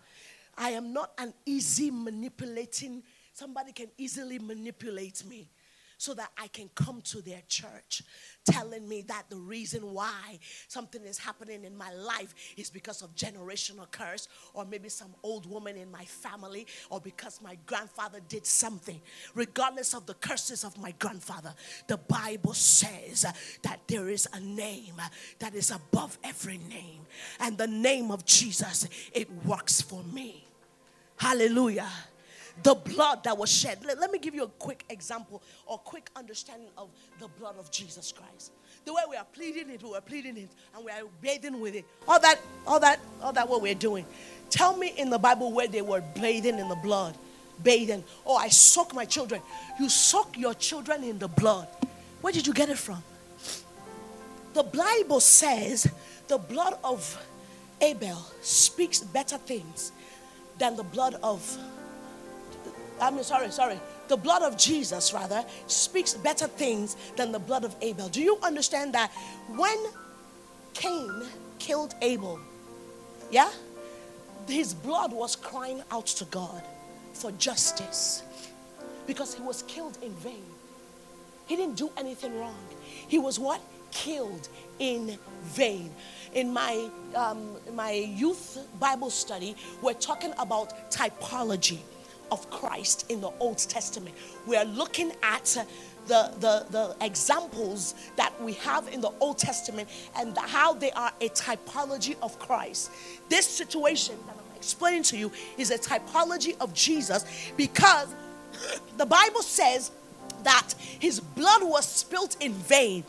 I 0.57 0.71
am 0.71 0.93
not 0.93 1.13
an 1.19 1.33
easy 1.45 1.91
manipulating, 1.91 3.03
somebody 3.33 3.73
can 3.73 3.89
easily 3.99 4.39
manipulate 4.39 5.25
me 5.27 5.51
so 5.99 6.15
that 6.15 6.31
I 6.37 6.49
can 6.49 6.71
come 6.75 7.01
to 7.03 7.23
their 7.23 7.43
church 7.49 8.03
telling 8.45 8.89
me 8.89 9.03
that 9.03 9.25
the 9.29 9.37
reason 9.37 9.93
why 9.93 10.39
something 10.69 11.03
is 11.03 11.19
happening 11.19 11.65
in 11.65 11.77
my 11.77 11.93
life 11.93 12.35
is 12.57 12.71
because 12.71 13.03
of 13.03 13.15
generational 13.15 13.91
curse 13.91 14.29
or 14.55 14.65
maybe 14.65 14.89
some 14.89 15.15
old 15.23 15.51
woman 15.51 15.77
in 15.77 15.91
my 15.91 16.05
family 16.05 16.67
or 16.91 17.01
because 17.01 17.41
my 17.43 17.57
grandfather 17.67 18.21
did 18.29 18.47
something. 18.47 19.01
Regardless 19.35 19.95
of 19.95 20.07
the 20.07 20.15
curses 20.15 20.65
of 20.65 20.79
my 20.79 20.95
grandfather, 20.99 21.55
the 21.89 21.97
Bible 21.97 22.55
says 22.55 23.27
that 23.63 23.81
there 23.89 24.09
is 24.09 24.29
a 24.33 24.41
name 24.41 24.95
that 25.39 25.55
is 25.55 25.71
above 25.71 26.19
every 26.23 26.59
name. 26.59 27.01
And 27.41 27.59
the 27.59 27.67
name 27.67 28.11
of 28.11 28.25
Jesus, 28.25 28.89
it 29.13 29.29
works 29.45 29.81
for 29.81 30.03
me. 30.05 30.47
Hallelujah 31.17 31.91
the 32.63 32.75
blood 32.75 33.25
that 33.25 33.37
was 33.37 33.51
shed. 33.51 33.79
Let, 33.85 34.01
let, 34.01 34.11
me 34.11 34.19
give 34.19 34.35
you 34.35 34.45
a 34.45 34.49
quick 34.49 34.85
example 34.89 35.43
or 35.67 35.79
quick 35.79 36.11
understanding 36.17 36.69
of 36.77 36.89
the 37.21 37.29
blood 37.29 37.57
of 37.59 37.71
Jesus 37.71 38.13
Christ. 38.13 38.53
The 38.85 38.95
way 38.95 39.03
we 39.11 39.17
are 39.17 39.27
pleading 39.33 39.71
it, 39.71 39.83
we 39.83 39.95
are 39.95 40.01
pleading 40.01 40.37
it, 40.37 40.49
and 40.75 40.85
we 40.85 40.91
are 40.91 41.03
bathing 41.21 41.61
with 41.61 41.75
it. 41.75 41.85
All 42.07 42.21
that, 42.21 42.41
all 42.67 42.81
that, 42.81 43.01
all 43.23 43.33
that 43.33 43.49
what 43.49 43.61
we're 43.61 43.75
doing. 43.75 44.07
Tell 44.49 44.77
me 44.77 44.93
in 44.97 45.11
the 45.11 45.19
Bible 45.19 45.53
where 45.53 45.69
they 45.69 45.83
were 45.83 46.03
bathing 46.15 46.59
in 46.59 46.69
the 46.69 46.77
blood. 46.77 47.17
Bathing. 47.63 48.05
Oh, 48.25 48.37
I 48.37 48.49
soak 48.49 48.95
my 48.95 49.05
children. 49.05 49.41
You 49.81 49.89
soak 49.89 50.37
your 50.37 50.55
children 50.55 51.03
in 51.05 51.19
the 51.19 51.29
blood. 51.29 51.69
Where 52.21 52.33
did 52.33 52.47
you 52.47 52.53
get 52.53 52.69
it 52.69 52.79
from? 52.79 53.03
The 54.55 54.63
Bible 54.63 55.21
says 55.21 55.91
the 56.29 56.39
blood 56.39 56.79
of 56.83 57.23
Abel 57.81 58.25
speaks 58.41 59.01
better 59.01 59.37
things 59.37 59.93
than 60.59 60.77
the 60.77 60.83
blood 60.83 61.17
of 61.23 61.59
I 63.01 63.11
mean, 63.11 63.25
sorry, 63.25 63.51
sorry. 63.51 63.81
The 64.09 64.17
blood 64.17 64.43
of 64.43 64.57
Jesus, 64.57 65.13
rather, 65.13 65.45
speaks 65.67 66.15
better 66.15 66.47
things 66.47 66.97
than 67.17 67.33
the 67.33 67.39
blood 67.39 67.65
of 67.65 67.75
Abel. 67.81 68.09
Do 68.09 68.23
you 68.23 68.39
understand 68.43 68.95
that 68.95 69.11
when 69.49 69.77
Cain 70.75 71.25
killed 71.59 71.95
Abel, 72.03 72.41
yeah, 73.31 73.51
his 74.49 74.73
blood 74.75 75.13
was 75.13 75.37
crying 75.37 75.83
out 75.91 76.07
to 76.07 76.25
God 76.27 76.63
for 77.13 77.33
justice 77.33 78.23
because 79.07 79.35
he 79.35 79.43
was 79.43 79.63
killed 79.63 79.99
in 80.03 80.13
vain. 80.15 80.45
He 81.47 81.57
didn't 81.57 81.77
do 81.77 81.91
anything 81.97 82.39
wrong. 82.39 82.59
He 83.09 83.19
was 83.19 83.39
what? 83.39 83.61
Killed 83.91 84.49
in 84.79 85.19
vain. 85.43 85.91
In 86.35 86.53
my, 86.53 86.89
um, 87.15 87.57
my 87.73 87.93
youth 87.93 88.59
Bible 88.79 89.11
study, 89.11 89.57
we're 89.81 89.95
talking 89.95 90.33
about 90.39 90.91
typology 90.91 91.79
of 92.31 92.49
Christ 92.51 93.11
in 93.11 93.21
the 93.21 93.31
Old 93.41 93.59
Testament. 93.59 94.15
We 94.47 94.57
are 94.57 94.65
looking 94.65 95.13
at 95.23 95.57
uh, 95.57 95.65
the, 96.07 96.33
the, 96.39 96.67
the 96.71 96.97
examples 97.05 97.95
that 98.17 98.33
we 98.41 98.53
have 98.55 98.89
in 98.89 99.01
the 99.01 99.11
Old 99.21 99.39
Testament 99.39 99.89
and 100.17 100.37
how 100.39 100.73
they 100.73 100.93
are 100.93 101.13
a 101.21 101.29
typology 101.31 102.17
of 102.23 102.39
Christ. 102.39 102.91
This 103.29 103.47
situation 103.47 104.17
that 104.27 104.37
I'm 104.37 104.57
explaining 104.57 105.03
to 105.05 105.17
you 105.17 105.33
is 105.59 105.71
a 105.71 105.79
typology 105.79 106.57
of 106.61 106.73
Jesus 106.73 107.25
because 107.57 108.15
the 108.97 109.07
Bible 109.07 109.43
says 109.43 109.91
that 110.45 110.75
his 111.01 111.21
blood 111.21 111.63
was 111.63 111.87
spilt 111.87 112.37
in 112.41 112.53
vain. 112.53 113.05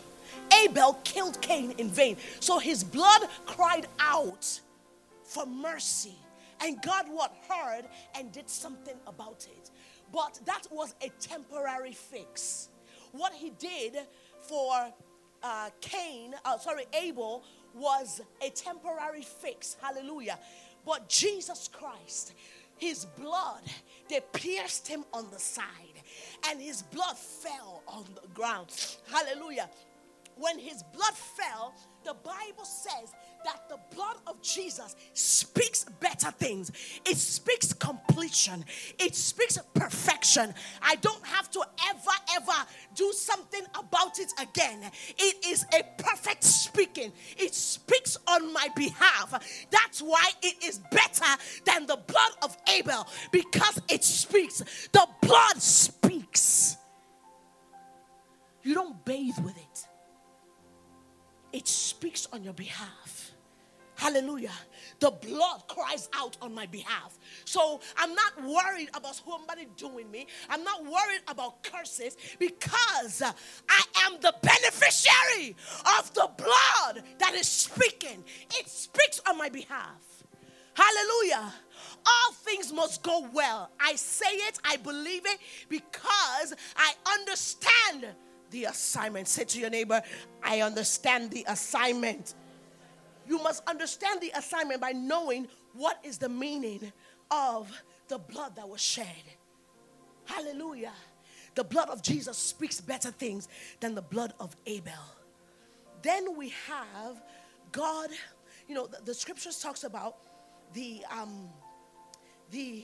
Abel 0.63 0.99
killed 1.03 1.41
Cain 1.41 1.71
in 1.77 1.89
vain. 1.89 2.17
So 2.39 2.57
his 2.57 2.83
blood 2.83 3.23
cried 3.45 3.87
out 3.99 4.59
for 5.23 5.45
mercy. 5.45 6.15
And 6.63 6.81
God 6.81 7.05
what 7.09 7.35
heard 7.47 7.83
and 8.15 8.31
did 8.31 8.49
something 8.49 8.95
about 9.05 9.47
it. 9.51 9.71
But 10.11 10.39
that 10.45 10.67
was 10.71 10.95
a 11.01 11.09
temporary 11.19 11.93
fix. 11.93 12.69
What 13.11 13.33
he 13.33 13.51
did 13.51 13.97
for 14.41 14.91
uh, 15.43 15.69
Cain, 15.81 16.33
uh, 16.45 16.57
sorry, 16.57 16.85
Abel, 16.93 17.43
was 17.73 18.21
a 18.41 18.49
temporary 18.49 19.21
fix. 19.21 19.77
Hallelujah. 19.81 20.39
But 20.85 21.09
Jesus 21.09 21.69
Christ, 21.71 22.33
his 22.77 23.05
blood, 23.05 23.61
they 24.09 24.21
pierced 24.33 24.87
him 24.87 25.03
on 25.13 25.29
the 25.31 25.39
side, 25.39 25.65
and 26.49 26.61
his 26.61 26.81
blood 26.81 27.17
fell 27.17 27.83
on 27.87 28.05
the 28.15 28.27
ground. 28.29 28.69
Hallelujah. 29.11 29.69
When 30.37 30.59
his 30.59 30.83
blood 30.93 31.13
fell, 31.13 31.73
the 32.03 32.13
Bible 32.13 32.63
says 32.63 33.13
that 33.47 33.69
the 33.69 33.95
blood 33.95 34.17
of 34.27 34.41
Jesus 34.41 34.95
speaks 35.13 35.85
better 36.01 36.31
things. 36.31 36.71
It 37.05 37.17
speaks 37.17 37.71
completion. 37.73 38.65
It 38.99 39.15
speaks 39.15 39.57
perfection. 39.73 40.53
I 40.81 40.95
don't 40.97 41.25
have 41.25 41.49
to 41.51 41.61
ever, 41.89 42.17
ever 42.35 42.67
do 42.93 43.11
something 43.13 43.63
about 43.73 44.19
it 44.19 44.31
again. 44.39 44.79
It 45.17 45.45
is 45.45 45.65
a 45.73 45.83
perfect 45.97 46.43
speaking. 46.43 47.13
It 47.37 47.55
speaks 47.55 48.17
on 48.27 48.51
my 48.51 48.67
behalf. 48.75 49.65
That's 49.71 50.01
why 50.01 50.29
it 50.43 50.63
is 50.63 50.81
better 50.91 51.41
than 51.65 51.85
the 51.85 51.97
blood 51.97 52.31
of 52.43 52.57
Abel 52.67 53.07
because 53.31 53.81
it 53.89 54.03
speaks. 54.03 54.61
The 54.91 55.07
blood 55.21 55.61
speaks. 55.61 56.75
You 58.63 58.73
don't 58.73 59.05
bathe 59.05 59.37
with 59.41 59.55
it 59.57 59.87
it 61.53 61.67
speaks 61.67 62.27
on 62.31 62.43
your 62.43 62.53
behalf. 62.53 63.16
Hallelujah. 63.97 64.51
The 64.99 65.09
blood 65.09 65.63
cries 65.67 66.07
out 66.13 66.37
on 66.39 66.53
my 66.53 66.67
behalf. 66.67 67.17
So 67.45 67.81
I'm 67.97 68.13
not 68.13 68.43
worried 68.43 68.89
about 68.93 69.15
somebody 69.15 69.67
doing 69.75 70.09
me. 70.11 70.27
I'm 70.49 70.63
not 70.63 70.85
worried 70.85 71.21
about 71.27 71.63
curses 71.63 72.15
because 72.37 73.23
I 73.23 73.81
am 74.05 74.13
the 74.21 74.35
beneficiary 74.41 75.55
of 75.97 76.13
the 76.13 76.29
blood 76.37 77.03
that 77.17 77.33
is 77.33 77.47
speaking. 77.47 78.23
It 78.51 78.69
speaks 78.69 79.19
on 79.27 79.35
my 79.35 79.49
behalf. 79.49 80.23
Hallelujah. 80.75 81.51
All 82.05 82.33
things 82.33 82.71
must 82.71 83.01
go 83.01 83.27
well. 83.33 83.71
I 83.79 83.95
say 83.95 84.29
it, 84.29 84.59
I 84.63 84.77
believe 84.77 85.25
it 85.25 85.39
because 85.69 86.53
I 86.75 86.93
understand 87.11 88.13
the 88.51 88.65
assignment. 88.65 89.27
Say 89.27 89.45
to 89.45 89.59
your 89.59 89.71
neighbor, 89.71 90.03
I 90.43 90.61
understand 90.61 91.31
the 91.31 91.45
assignment. 91.47 92.35
You 93.27 93.41
must 93.43 93.63
understand 93.67 94.21
the 94.21 94.31
assignment 94.35 94.81
by 94.81 94.91
knowing 94.91 95.47
what 95.73 95.99
is 96.03 96.17
the 96.17 96.29
meaning 96.29 96.91
of 97.29 97.71
the 98.07 98.17
blood 98.17 98.55
that 98.55 98.67
was 98.67 98.81
shed. 98.81 99.05
Hallelujah. 100.25 100.93
The 101.55 101.63
blood 101.63 101.89
of 101.89 102.01
Jesus 102.01 102.37
speaks 102.37 102.79
better 102.79 103.11
things 103.11 103.47
than 103.79 103.95
the 103.95 104.01
blood 104.01 104.33
of 104.39 104.55
Abel. 104.65 104.93
Then 106.01 106.37
we 106.37 106.53
have 106.67 107.21
God, 107.71 108.09
you 108.67 108.75
know, 108.75 108.87
the, 108.87 108.99
the 109.03 109.13
scriptures 109.13 109.59
talks 109.59 109.83
about 109.83 110.17
the 110.73 111.03
um 111.09 111.49
the 112.51 112.83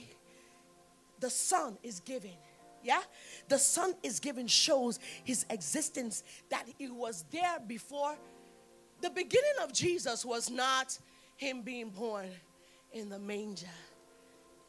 the 1.20 1.30
son 1.30 1.76
is 1.82 2.00
given 2.00 2.32
yeah 2.82 3.00
the 3.48 3.58
son 3.58 3.94
is 4.02 4.20
given 4.20 4.46
shows 4.46 4.98
his 5.22 5.44
existence 5.50 6.22
that 6.50 6.64
he 6.78 6.88
was 6.88 7.24
there 7.30 7.58
before 7.66 8.16
the 9.04 9.10
beginning 9.10 9.52
of 9.62 9.70
jesus 9.70 10.24
was 10.24 10.48
not 10.50 10.98
him 11.36 11.60
being 11.60 11.90
born 11.90 12.26
in 12.90 13.10
the 13.10 13.18
manger. 13.18 13.66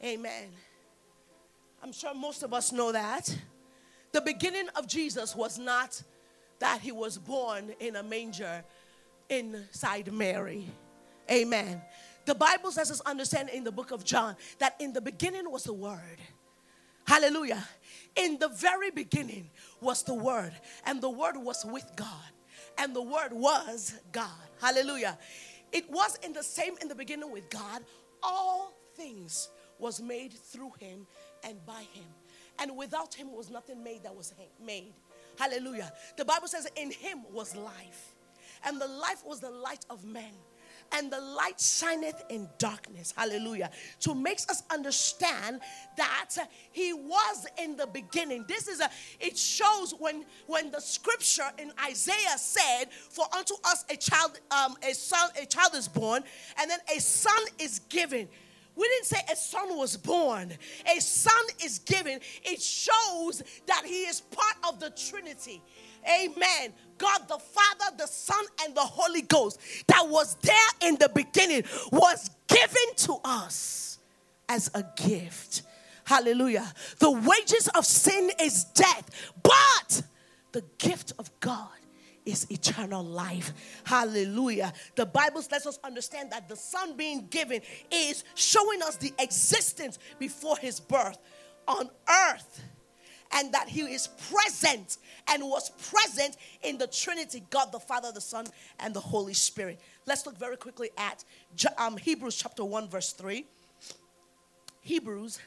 Amen. 0.04 0.48
I'm 1.82 1.90
sure 1.90 2.14
most 2.14 2.42
of 2.42 2.52
us 2.52 2.70
know 2.70 2.92
that. 2.92 3.34
The 4.12 4.20
beginning 4.20 4.68
of 4.76 4.86
jesus 4.86 5.34
was 5.34 5.58
not 5.58 6.02
that 6.58 6.82
he 6.82 6.92
was 6.92 7.16
born 7.16 7.72
in 7.80 7.96
a 7.96 8.02
manger 8.02 8.62
inside 9.30 10.12
mary. 10.12 10.66
Amen. 11.30 11.80
The 12.26 12.34
bible 12.34 12.72
says 12.72 12.90
us 12.90 13.00
understand 13.06 13.48
in 13.48 13.64
the 13.64 13.72
book 13.72 13.90
of 13.90 14.04
john 14.04 14.36
that 14.58 14.74
in 14.78 14.92
the 14.92 15.00
beginning 15.00 15.50
was 15.50 15.64
the 15.64 15.72
word. 15.72 16.18
Hallelujah. 17.06 17.66
In 18.16 18.38
the 18.38 18.48
very 18.48 18.90
beginning 18.90 19.48
was 19.80 20.02
the 20.02 20.14
Word, 20.14 20.52
and 20.84 21.00
the 21.00 21.10
Word 21.10 21.36
was 21.36 21.64
with 21.64 21.88
God, 21.94 22.08
and 22.78 22.94
the 22.94 23.02
Word 23.02 23.32
was 23.32 23.94
God. 24.12 24.30
Hallelujah. 24.60 25.18
It 25.72 25.90
was 25.90 26.18
in 26.22 26.32
the 26.32 26.42
same 26.42 26.74
in 26.80 26.88
the 26.88 26.94
beginning 26.94 27.30
with 27.30 27.48
God. 27.50 27.82
All 28.22 28.72
things 28.94 29.50
was 29.78 30.00
made 30.00 30.32
through 30.32 30.72
him 30.78 31.06
and 31.44 31.64
by 31.66 31.82
him. 31.92 32.06
And 32.58 32.76
without 32.76 33.14
him 33.14 33.32
was 33.32 33.50
nothing 33.50 33.82
made 33.82 34.02
that 34.04 34.14
was 34.14 34.34
made. 34.64 34.94
Hallelujah. 35.38 35.92
The 36.16 36.24
Bible 36.24 36.48
says, 36.48 36.66
In 36.76 36.90
him 36.90 37.24
was 37.30 37.54
life, 37.54 38.14
and 38.64 38.80
the 38.80 38.88
life 38.88 39.22
was 39.24 39.40
the 39.40 39.50
light 39.50 39.84
of 39.90 40.04
men 40.04 40.32
and 40.92 41.10
the 41.10 41.20
light 41.20 41.60
shineth 41.60 42.24
in 42.30 42.48
darkness. 42.58 43.12
Hallelujah. 43.16 43.70
To 44.00 44.14
makes 44.14 44.48
us 44.48 44.62
understand 44.70 45.60
that 45.96 46.30
he 46.72 46.92
was 46.92 47.46
in 47.62 47.76
the 47.76 47.86
beginning. 47.86 48.44
This 48.48 48.68
is 48.68 48.80
a 48.80 48.90
it 49.20 49.36
shows 49.36 49.94
when 49.98 50.24
when 50.46 50.70
the 50.70 50.80
scripture 50.80 51.50
in 51.58 51.72
Isaiah 51.84 52.36
said, 52.36 52.86
For 53.10 53.26
unto 53.36 53.54
us 53.64 53.84
a 53.90 53.96
child, 53.96 54.40
um, 54.50 54.76
a 54.82 54.94
son, 54.94 55.30
a 55.40 55.46
child 55.46 55.74
is 55.74 55.88
born, 55.88 56.22
and 56.58 56.70
then 56.70 56.78
a 56.94 57.00
son 57.00 57.42
is 57.58 57.80
given. 57.88 58.28
We 58.76 58.86
didn't 58.88 59.06
say 59.06 59.20
a 59.32 59.36
son 59.36 59.76
was 59.78 59.96
born. 59.96 60.52
A 60.94 61.00
son 61.00 61.44
is 61.64 61.78
given. 61.78 62.20
It 62.44 62.60
shows 62.60 63.42
that 63.66 63.84
he 63.86 64.02
is 64.02 64.20
part 64.20 64.56
of 64.68 64.80
the 64.80 64.90
Trinity. 64.90 65.62
Amen. 66.08 66.72
God 66.98 67.28
the 67.28 67.38
Father, 67.38 67.96
the 67.98 68.06
Son, 68.06 68.44
and 68.64 68.74
the 68.74 68.80
Holy 68.80 69.22
Ghost 69.22 69.60
that 69.86 70.08
was 70.08 70.36
there 70.42 70.88
in 70.88 70.96
the 70.96 71.10
beginning 71.14 71.64
was 71.92 72.30
given 72.48 72.94
to 72.96 73.16
us 73.24 73.98
as 74.48 74.70
a 74.74 74.84
gift. 74.96 75.62
Hallelujah. 76.04 76.72
The 76.98 77.10
wages 77.10 77.68
of 77.74 77.84
sin 77.84 78.30
is 78.40 78.64
death, 78.64 79.32
but 79.42 80.02
the 80.52 80.62
gift 80.78 81.12
of 81.18 81.30
God 81.40 81.68
is 82.24 82.50
eternal 82.50 83.04
life. 83.04 83.52
Hallelujah. 83.84 84.72
The 84.94 85.06
Bible 85.06 85.42
lets 85.50 85.66
us 85.66 85.78
understand 85.84 86.32
that 86.32 86.48
the 86.48 86.56
Son 86.56 86.96
being 86.96 87.26
given 87.28 87.60
is 87.90 88.24
showing 88.34 88.82
us 88.82 88.96
the 88.96 89.12
existence 89.18 89.98
before 90.18 90.56
his 90.58 90.80
birth 90.80 91.18
on 91.68 91.88
earth 92.08 92.62
and 93.32 93.52
that 93.52 93.68
he 93.68 93.80
is 93.80 94.08
present 94.30 94.98
and 95.28 95.42
was 95.42 95.70
present 95.90 96.36
in 96.62 96.78
the 96.78 96.86
Trinity 96.86 97.42
God 97.50 97.72
the 97.72 97.80
Father, 97.80 98.12
the 98.12 98.20
Son, 98.20 98.46
and 98.80 98.94
the 98.94 99.00
Holy 99.00 99.34
Spirit. 99.34 99.80
Let's 100.06 100.26
look 100.26 100.38
very 100.38 100.56
quickly 100.56 100.90
at 100.96 101.24
um, 101.78 101.96
Hebrews 101.96 102.36
chapter 102.36 102.64
1, 102.64 102.88
verse 102.88 103.12
3. 103.12 103.44
Hebrews 104.80 105.40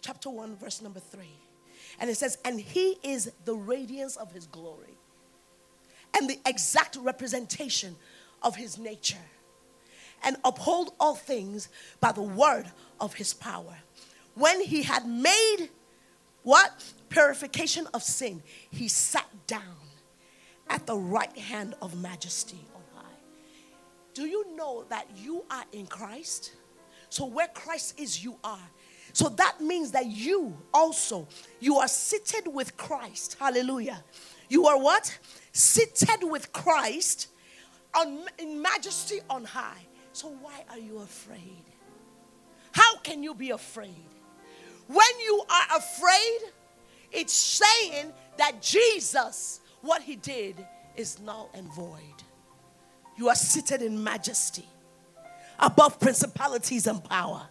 chapter 0.00 0.30
1, 0.30 0.56
verse 0.56 0.82
number 0.82 1.00
3. 1.00 1.24
And 2.00 2.10
it 2.10 2.16
says, 2.16 2.38
And 2.44 2.60
he 2.60 2.96
is 3.02 3.30
the 3.44 3.54
radiance 3.54 4.16
of 4.16 4.32
his 4.32 4.46
glory 4.46 4.98
and 6.18 6.28
the 6.28 6.38
exact 6.44 6.96
representation 6.96 7.96
of 8.42 8.56
his 8.56 8.78
nature, 8.78 9.18
and 10.24 10.36
uphold 10.44 10.92
all 10.98 11.14
things 11.14 11.68
by 12.00 12.10
the 12.12 12.22
word 12.22 12.66
of 13.00 13.14
his 13.14 13.32
power. 13.32 13.78
When 14.34 14.62
he 14.62 14.82
had 14.82 15.06
made 15.06 15.68
what? 16.42 16.84
Purification 17.10 17.86
of 17.92 18.02
sin. 18.02 18.42
He 18.70 18.88
sat 18.88 19.28
down 19.46 19.76
at 20.68 20.86
the 20.86 20.96
right 20.96 21.36
hand 21.36 21.74
of 21.82 22.00
majesty 22.00 22.64
on 22.74 22.82
high. 22.94 23.18
Do 24.14 24.26
you 24.26 24.56
know 24.56 24.84
that 24.88 25.06
you 25.16 25.44
are 25.50 25.64
in 25.72 25.86
Christ? 25.86 26.52
So 27.10 27.26
where 27.26 27.48
Christ 27.48 28.00
is, 28.00 28.24
you 28.24 28.36
are. 28.42 28.70
So 29.12 29.28
that 29.28 29.60
means 29.60 29.90
that 29.90 30.06
you 30.06 30.56
also, 30.72 31.26
you 31.58 31.78
are 31.78 31.88
seated 31.88 32.46
with 32.46 32.76
Christ. 32.76 33.36
Hallelujah. 33.38 34.02
You 34.48 34.66
are 34.66 34.80
what? 34.80 35.18
Seated 35.52 36.22
with 36.22 36.52
Christ 36.52 37.26
on, 37.94 38.20
in 38.38 38.62
majesty 38.62 39.20
on 39.28 39.44
high. 39.44 39.86
So 40.12 40.28
why 40.40 40.64
are 40.70 40.78
you 40.78 40.98
afraid? 40.98 41.64
How 42.72 42.98
can 42.98 43.22
you 43.24 43.34
be 43.34 43.50
afraid? 43.50 44.04
When 44.86 45.20
you 45.24 45.42
are 45.48 45.76
afraid, 45.76 46.52
it's 47.12 47.32
saying 47.32 48.12
that 48.36 48.62
Jesus, 48.62 49.60
what 49.82 50.02
he 50.02 50.16
did, 50.16 50.66
is 50.96 51.20
null 51.20 51.50
and 51.54 51.72
void. 51.74 51.98
You 53.16 53.28
are 53.28 53.34
seated 53.34 53.82
in 53.82 54.02
majesty 54.02 54.66
above 55.58 56.00
principalities 56.00 56.86
and 56.86 57.02
power, 57.04 57.46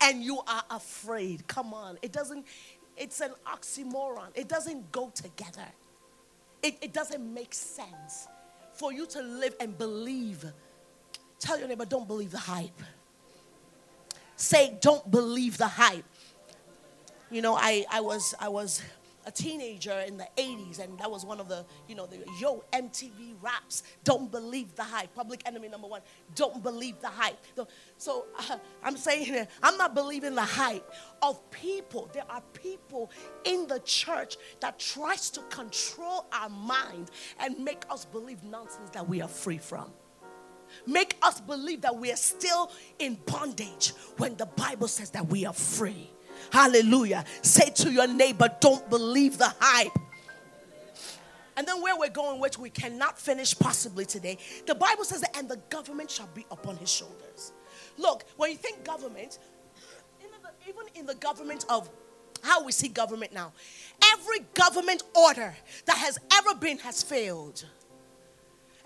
and 0.00 0.22
you 0.22 0.40
are 0.46 0.62
afraid. 0.70 1.46
Come 1.46 1.72
on, 1.72 1.98
it 2.02 2.12
doesn't, 2.12 2.46
it's 2.96 3.20
an 3.20 3.32
oxymoron. 3.46 4.28
It 4.34 4.48
doesn't 4.48 4.92
go 4.92 5.10
together, 5.14 5.66
it, 6.62 6.76
it 6.82 6.92
doesn't 6.92 7.22
make 7.32 7.54
sense 7.54 8.28
for 8.74 8.92
you 8.92 9.06
to 9.06 9.22
live 9.22 9.54
and 9.60 9.76
believe. 9.78 10.44
Tell 11.38 11.58
your 11.58 11.68
neighbor, 11.68 11.84
don't 11.84 12.08
believe 12.08 12.30
the 12.30 12.38
hype. 12.38 12.80
Say, 14.36 14.76
don't 14.80 15.08
believe 15.10 15.58
the 15.58 15.68
hype. 15.68 16.04
You 17.30 17.42
know, 17.42 17.54
I, 17.56 17.84
I 17.90 18.00
was 18.00 18.34
I 18.38 18.48
was 18.48 18.82
a 19.26 19.30
teenager 19.30 20.04
in 20.06 20.16
the 20.16 20.26
80s, 20.36 20.78
and 20.78 20.98
that 20.98 21.10
was 21.10 21.24
one 21.24 21.40
of 21.40 21.48
the, 21.48 21.64
you 21.88 21.94
know, 21.94 22.06
the 22.06 22.24
yo 22.40 22.64
MTV 22.72 23.34
raps. 23.40 23.82
Don't 24.04 24.30
believe 24.30 24.74
the 24.74 24.84
hype. 24.84 25.14
Public 25.14 25.42
enemy 25.46 25.68
number 25.68 25.88
one. 25.88 26.00
Don't 26.34 26.62
believe 26.62 27.00
the 27.00 27.08
hype. 27.08 27.38
So 27.98 28.26
uh, 28.38 28.58
I'm 28.82 28.96
saying, 28.96 29.46
I'm 29.62 29.76
not 29.76 29.94
believing 29.94 30.34
the 30.34 30.42
hype 30.42 30.90
of 31.22 31.50
people. 31.50 32.10
There 32.12 32.24
are 32.28 32.42
people 32.52 33.10
in 33.44 33.66
the 33.66 33.80
church 33.80 34.36
that 34.60 34.78
tries 34.78 35.30
to 35.30 35.40
control 35.42 36.26
our 36.32 36.48
mind 36.48 37.10
and 37.38 37.58
make 37.58 37.84
us 37.90 38.04
believe 38.04 38.42
nonsense 38.44 38.90
that 38.90 39.08
we 39.08 39.20
are 39.22 39.28
free 39.28 39.58
from 39.58 39.90
make 40.86 41.16
us 41.22 41.40
believe 41.40 41.82
that 41.82 41.96
we 41.96 42.10
are 42.10 42.16
still 42.16 42.70
in 42.98 43.16
bondage 43.26 43.92
when 44.16 44.36
the 44.36 44.46
Bible 44.46 44.88
says 44.88 45.10
that 45.10 45.26
we 45.28 45.46
are 45.46 45.52
free. 45.52 46.10
Hallelujah. 46.50 47.24
Say 47.42 47.70
to 47.70 47.90
your 47.90 48.06
neighbor, 48.06 48.48
don't 48.60 48.88
believe 48.90 49.38
the 49.38 49.52
hype. 49.58 49.92
And 51.56 51.66
then 51.68 51.80
where 51.82 51.96
we're 51.96 52.10
going, 52.10 52.40
which 52.40 52.58
we 52.58 52.70
cannot 52.70 53.18
finish 53.18 53.56
possibly 53.56 54.04
today, 54.04 54.38
the 54.66 54.74
Bible 54.74 55.04
says 55.04 55.20
that, 55.20 55.36
and 55.36 55.48
the 55.48 55.60
government 55.70 56.10
shall 56.10 56.28
be 56.34 56.44
upon 56.50 56.76
his 56.76 56.90
shoulders. 56.90 57.52
Look, 57.96 58.24
when 58.36 58.50
you 58.50 58.56
think 58.56 58.84
government, 58.84 59.38
even 60.68 60.86
in 60.94 61.06
the 61.06 61.14
government 61.14 61.64
of 61.68 61.88
how 62.42 62.64
we 62.64 62.72
see 62.72 62.88
government 62.88 63.32
now, 63.32 63.52
every 64.02 64.40
government 64.54 65.02
order 65.14 65.54
that 65.86 65.96
has 65.98 66.18
ever 66.32 66.54
been 66.54 66.78
has 66.78 67.02
failed. 67.02 67.64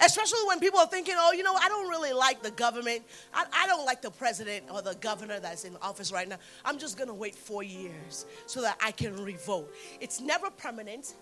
Especially 0.00 0.38
when 0.46 0.60
people 0.60 0.78
are 0.78 0.86
thinking, 0.86 1.14
oh, 1.18 1.32
you 1.32 1.42
know, 1.42 1.54
I 1.54 1.68
don't 1.68 1.88
really 1.88 2.12
like 2.12 2.42
the 2.42 2.52
government. 2.52 3.02
I, 3.34 3.44
I 3.52 3.66
don't 3.66 3.84
like 3.84 4.00
the 4.00 4.10
president 4.10 4.66
or 4.70 4.80
the 4.80 4.94
governor 4.96 5.40
that's 5.40 5.64
in 5.64 5.76
office 5.82 6.12
right 6.12 6.28
now. 6.28 6.36
I'm 6.64 6.78
just 6.78 6.96
going 6.96 7.08
to 7.08 7.14
wait 7.14 7.34
four 7.34 7.62
years 7.62 8.24
so 8.46 8.62
that 8.62 8.78
I 8.80 8.92
can 8.92 9.16
revote. 9.24 9.74
It's 10.00 10.20
never 10.20 10.50
permanent 10.50 11.14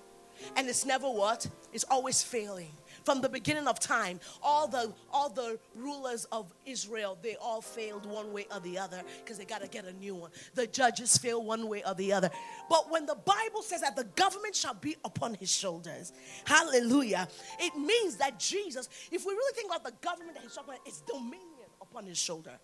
and 0.56 0.68
it's 0.68 0.84
never 0.84 1.08
what? 1.08 1.46
It's 1.72 1.84
always 1.90 2.22
failing 2.22 2.72
from 3.06 3.20
the 3.20 3.28
beginning 3.28 3.68
of 3.68 3.78
time 3.78 4.18
all 4.42 4.66
the 4.66 4.92
all 5.12 5.28
the 5.28 5.58
rulers 5.76 6.24
of 6.32 6.52
israel 6.66 7.16
they 7.22 7.36
all 7.36 7.62
failed 7.62 8.04
one 8.04 8.32
way 8.32 8.46
or 8.52 8.58
the 8.60 8.76
other 8.76 9.00
because 9.22 9.38
they 9.38 9.44
got 9.44 9.62
to 9.62 9.68
get 9.68 9.84
a 9.84 9.92
new 9.92 10.14
one 10.14 10.30
the 10.54 10.66
judges 10.66 11.16
fail 11.16 11.42
one 11.42 11.68
way 11.68 11.82
or 11.86 11.94
the 11.94 12.12
other 12.12 12.28
but 12.68 12.90
when 12.90 13.06
the 13.06 13.14
bible 13.24 13.62
says 13.62 13.80
that 13.80 13.94
the 13.94 14.04
government 14.16 14.54
shall 14.54 14.74
be 14.74 14.96
upon 15.04 15.32
his 15.34 15.50
shoulders 15.50 16.12
hallelujah 16.44 17.28
it 17.60 17.74
means 17.78 18.16
that 18.16 18.38
jesus 18.40 18.88
if 19.12 19.24
we 19.24 19.32
really 19.32 19.54
think 19.54 19.70
about 19.70 19.84
the 19.84 19.94
government 20.06 20.34
that 20.34 20.42
he's 20.42 20.54
talking 20.54 20.74
about 20.74 20.80
it's 20.84 21.00
dominion 21.02 21.70
upon 21.80 22.04
his 22.04 22.18
shoulder 22.18 22.58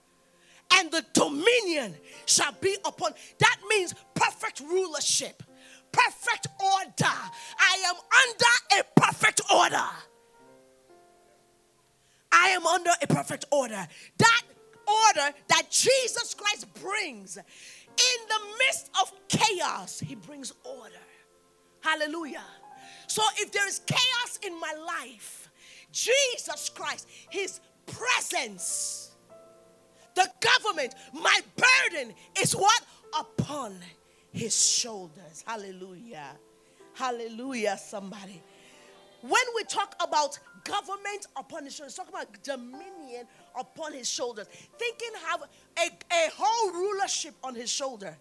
and 0.72 0.90
the 0.90 1.04
dominion 1.12 1.94
shall 2.24 2.52
be 2.60 2.76
upon. 2.84 3.12
That 3.38 3.56
means 3.68 3.94
perfect 4.14 4.60
rulership, 4.60 5.42
perfect 5.90 6.46
order. 6.58 7.12
I 7.58 7.82
am 7.86 7.96
under 8.22 8.80
a 8.80 9.00
perfect 9.00 9.42
order. 9.54 9.84
I 12.42 12.48
am 12.48 12.66
under 12.66 12.90
a 13.00 13.06
perfect 13.06 13.44
order. 13.52 13.86
That 14.18 14.42
order 14.86 15.36
that 15.48 15.70
Jesus 15.70 16.34
Christ 16.34 16.66
brings 16.74 17.36
in 17.36 18.28
the 18.28 18.40
midst 18.58 18.90
of 19.00 19.12
chaos, 19.28 20.00
he 20.00 20.16
brings 20.16 20.52
order. 20.64 20.96
Hallelujah. 21.80 22.44
So 23.06 23.22
if 23.36 23.52
there 23.52 23.66
is 23.68 23.80
chaos 23.86 24.38
in 24.44 24.58
my 24.58 24.74
life, 24.86 25.50
Jesus 25.92 26.68
Christ, 26.68 27.08
his 27.30 27.60
presence, 27.86 29.12
the 30.14 30.28
government, 30.40 30.94
my 31.12 31.40
burden 31.56 32.14
is 32.40 32.56
what? 32.56 32.80
Upon 33.18 33.76
his 34.32 34.56
shoulders. 34.56 35.44
Hallelujah. 35.46 36.36
Hallelujah, 36.94 37.78
somebody. 37.78 38.42
When 39.22 39.42
we 39.54 39.62
talk 39.64 39.94
about 40.00 40.38
government 40.64 41.26
upon 41.36 41.64
his 41.64 41.76
shoulders, 41.76 41.94
talk 41.94 42.08
about 42.08 42.26
dominion 42.42 43.26
upon 43.58 43.92
his 43.92 44.10
shoulders, 44.10 44.46
thinking 44.78 45.10
have 45.26 45.42
a, 45.78 45.86
a 46.12 46.30
whole 46.36 46.72
rulership 46.72 47.34
on 47.42 47.54
his 47.54 47.70
shoulder. 47.70 48.16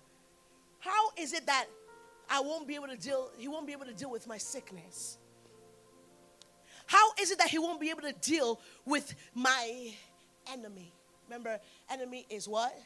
How 0.80 1.10
is 1.18 1.34
it 1.34 1.48
that 1.48 1.66
I 2.30 2.40
won't 2.40 2.68
be 2.68 2.76
able 2.76 2.88
to 2.88 2.98
deal, 2.98 3.32
he 3.38 3.48
won't 3.48 3.66
be 3.66 3.74
able 3.74 3.86
to 3.86 3.94
deal 3.94 4.12
with 4.12 4.28
my 4.28 4.38
sickness? 4.38 5.18
How 6.86 7.12
is 7.20 7.32
it 7.32 7.40
that 7.40 7.50
he 7.50 7.58
won't 7.58 7.82
be 7.82 7.90
able 7.90 8.02
to 8.02 8.14
deal 8.14 8.60
with 8.86 9.16
my 9.34 9.94
enemy? 10.52 10.94
Remember, 11.28 11.60
enemy 11.90 12.28
is 12.30 12.48
what? 12.48 12.78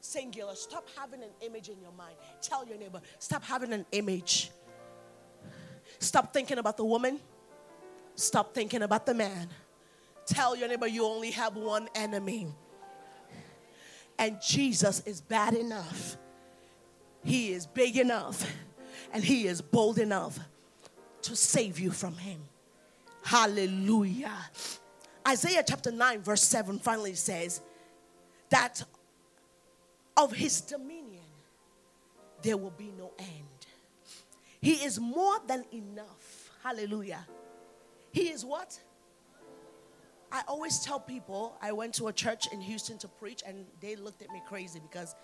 Singular. 0.00 0.54
Stop 0.54 0.88
having 0.96 1.22
an 1.22 1.30
image 1.42 1.68
in 1.68 1.80
your 1.80 1.92
mind. 1.92 2.14
Tell 2.40 2.66
your 2.66 2.78
neighbor, 2.78 3.00
stop 3.18 3.44
having 3.44 3.72
an 3.72 3.84
image. 3.92 4.50
Stop 5.98 6.32
thinking 6.32 6.58
about 6.58 6.76
the 6.76 6.84
woman. 6.84 7.18
Stop 8.14 8.54
thinking 8.54 8.82
about 8.82 9.06
the 9.06 9.14
man. 9.14 9.48
Tell 10.26 10.56
your 10.56 10.68
neighbor 10.68 10.86
you 10.86 11.04
only 11.04 11.30
have 11.32 11.56
one 11.56 11.88
enemy. 11.94 12.48
And 14.18 14.38
Jesus 14.46 15.00
is 15.06 15.20
bad 15.20 15.54
enough. 15.54 16.16
He 17.24 17.52
is 17.52 17.66
big 17.66 17.96
enough. 17.96 18.50
And 19.12 19.24
he 19.24 19.46
is 19.46 19.62
bold 19.62 19.98
enough 19.98 20.38
to 21.22 21.36
save 21.36 21.78
you 21.78 21.90
from 21.90 22.16
him. 22.16 22.40
Hallelujah. 23.22 24.36
Isaiah 25.26 25.62
chapter 25.66 25.90
9, 25.90 26.22
verse 26.22 26.42
7 26.42 26.78
finally 26.78 27.14
says 27.14 27.60
that 28.50 28.82
of 30.16 30.32
his 30.32 30.60
dominion 30.62 31.24
there 32.42 32.56
will 32.56 32.70
be 32.70 32.92
no 32.98 33.12
end. 33.18 33.57
He 34.60 34.72
is 34.72 34.98
more 34.98 35.36
than 35.46 35.64
enough. 35.72 36.50
Hallelujah. 36.62 37.26
He 38.10 38.28
is 38.30 38.44
what? 38.44 38.78
I 40.30 40.42
always 40.46 40.80
tell 40.80 41.00
people 41.00 41.56
I 41.62 41.72
went 41.72 41.94
to 41.94 42.08
a 42.08 42.12
church 42.12 42.52
in 42.52 42.60
Houston 42.60 42.98
to 42.98 43.08
preach, 43.08 43.42
and 43.46 43.64
they 43.80 43.96
looked 43.96 44.20
at 44.22 44.30
me 44.30 44.42
crazy 44.46 44.80
because 44.80 45.14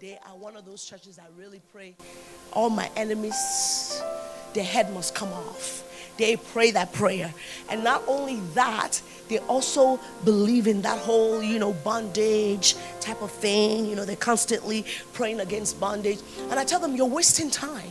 they 0.00 0.18
are 0.26 0.36
one 0.36 0.56
of 0.56 0.64
those 0.64 0.84
churches 0.84 1.18
I 1.18 1.26
really 1.36 1.60
pray 1.72 1.96
all 2.52 2.70
my 2.70 2.90
enemies, 2.96 4.02
their 4.52 4.64
head 4.64 4.92
must 4.92 5.14
come 5.14 5.32
off 5.32 5.84
they 6.16 6.36
pray 6.36 6.70
that 6.72 6.92
prayer. 6.92 7.32
And 7.70 7.82
not 7.82 8.02
only 8.06 8.36
that, 8.54 9.00
they 9.28 9.38
also 9.38 9.98
believe 10.24 10.66
in 10.66 10.82
that 10.82 10.98
whole, 10.98 11.42
you 11.42 11.58
know, 11.58 11.72
bondage 11.72 12.74
type 13.00 13.22
of 13.22 13.30
thing. 13.30 13.86
You 13.86 13.96
know, 13.96 14.04
they're 14.04 14.16
constantly 14.16 14.84
praying 15.12 15.40
against 15.40 15.80
bondage. 15.80 16.18
And 16.50 16.58
I 16.58 16.64
tell 16.64 16.80
them, 16.80 16.94
you're 16.94 17.06
wasting 17.06 17.50
time. 17.50 17.90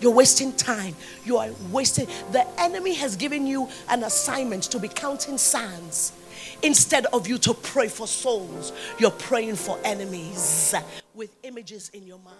You're 0.00 0.12
wasting 0.12 0.52
time. 0.52 0.94
You 1.24 1.38
are 1.38 1.50
wasting. 1.70 2.06
The 2.32 2.46
enemy 2.60 2.94
has 2.94 3.16
given 3.16 3.46
you 3.46 3.68
an 3.88 4.04
assignment 4.04 4.64
to 4.64 4.78
be 4.78 4.88
counting 4.88 5.38
sands. 5.38 6.12
Instead 6.62 7.06
of 7.06 7.26
you 7.26 7.38
to 7.38 7.54
pray 7.54 7.88
for 7.88 8.06
souls, 8.06 8.72
you're 8.98 9.10
praying 9.10 9.56
for 9.56 9.78
enemies 9.84 10.74
with 11.14 11.34
images 11.42 11.90
in 11.90 12.06
your 12.06 12.18
mind. 12.18 12.36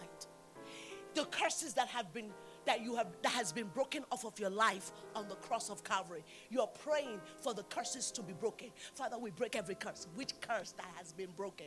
The 1.14 1.24
curses 1.24 1.74
that 1.74 1.88
have 1.88 2.12
been 2.12 2.30
that 2.66 2.82
you 2.82 2.96
have 2.96 3.06
that 3.22 3.32
has 3.32 3.52
been 3.52 3.68
broken 3.68 4.04
off 4.10 4.24
of 4.24 4.38
your 4.38 4.50
life 4.50 4.90
on 5.14 5.28
the 5.28 5.36
cross 5.36 5.70
of 5.70 5.82
Calvary. 5.84 6.24
You're 6.50 6.66
praying 6.66 7.20
for 7.40 7.54
the 7.54 7.62
curses 7.64 8.10
to 8.12 8.22
be 8.22 8.32
broken. 8.32 8.68
Father, 8.94 9.18
we 9.18 9.30
break 9.30 9.56
every 9.56 9.76
curse. 9.76 10.06
Which 10.14 10.32
curse 10.40 10.72
that 10.72 10.88
has 10.96 11.12
been 11.12 11.30
broken? 11.36 11.66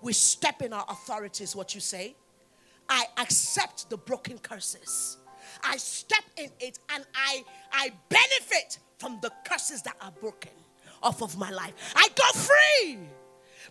We 0.00 0.12
step 0.12 0.62
in 0.62 0.72
our 0.72 0.84
authorities, 0.88 1.54
what 1.54 1.74
you 1.74 1.80
say. 1.80 2.16
I 2.88 3.04
accept 3.18 3.90
the 3.90 3.96
broken 3.96 4.38
curses. 4.38 5.18
I 5.62 5.76
step 5.76 6.24
in 6.36 6.50
it 6.60 6.78
and 6.94 7.04
I 7.14 7.44
I 7.72 7.92
benefit 8.08 8.78
from 8.98 9.18
the 9.22 9.30
curses 9.48 9.82
that 9.82 9.96
are 10.00 10.12
broken 10.20 10.52
off 11.02 11.22
of 11.22 11.36
my 11.38 11.50
life. 11.50 11.74
I 11.94 12.08
go 12.14 12.38
free. 12.38 12.98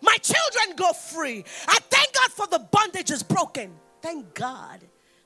My 0.02 0.16
children 0.22 0.76
go 0.76 0.92
free. 0.92 1.44
I 1.68 1.78
thank 1.90 2.12
God 2.14 2.30
for 2.32 2.46
the 2.46 2.58
bondage 2.70 3.10
is 3.10 3.22
broken. 3.22 3.72
Thank 4.02 4.34
God 4.34 4.80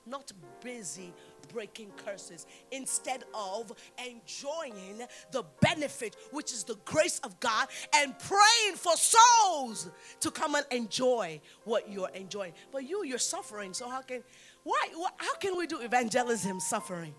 not 0.07 0.33
busy 0.63 1.13
breaking 1.49 1.91
curses 2.05 2.47
instead 2.71 3.25
of 3.35 3.73
enjoying 3.99 5.03
the 5.33 5.45
benefit, 5.61 6.17
which 6.31 6.53
is 6.53 6.65
the 6.65 6.77
grace 6.85 7.19
of 7.21 7.39
God, 7.41 7.69
and 7.97 8.19
praying 8.19 8.77
for 8.77 8.93
souls 8.97 9.91
to 10.21 10.31
come 10.31 10.55
and 10.55 10.67
enjoy 10.71 11.41
what 11.65 11.91
you're 11.91 12.11
enjoying. 12.15 12.53
But 12.73 12.89
you, 12.89 13.05
you're 13.05 13.19
suffering. 13.19 13.75
So 13.75 13.89
how 13.89 14.03
can 14.03 14.23
why? 14.65 14.89
How 15.17 15.37
can 15.37 15.57
we 15.57 15.67
do 15.67 15.81
evangelism 15.81 16.61
suffering? 16.61 17.15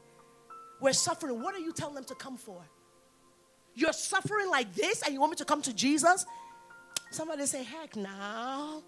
We're 0.80 0.94
suffering. 0.94 1.42
What 1.42 1.56
are 1.56 1.60
you 1.60 1.74
telling 1.74 1.96
them 1.96 2.06
to 2.06 2.16
come 2.16 2.38
for? 2.38 2.62
You're 3.76 3.94
suffering 3.94 4.50
like 4.50 4.74
this, 4.74 5.02
and 5.02 5.14
you 5.14 5.20
want 5.20 5.32
me 5.32 5.36
to 5.38 5.46
come 5.46 5.62
to 5.64 5.74
Jesus? 5.74 6.26
Somebody 7.12 7.46
say, 7.46 7.64
"Heck, 7.64 7.96
now." 7.96 8.84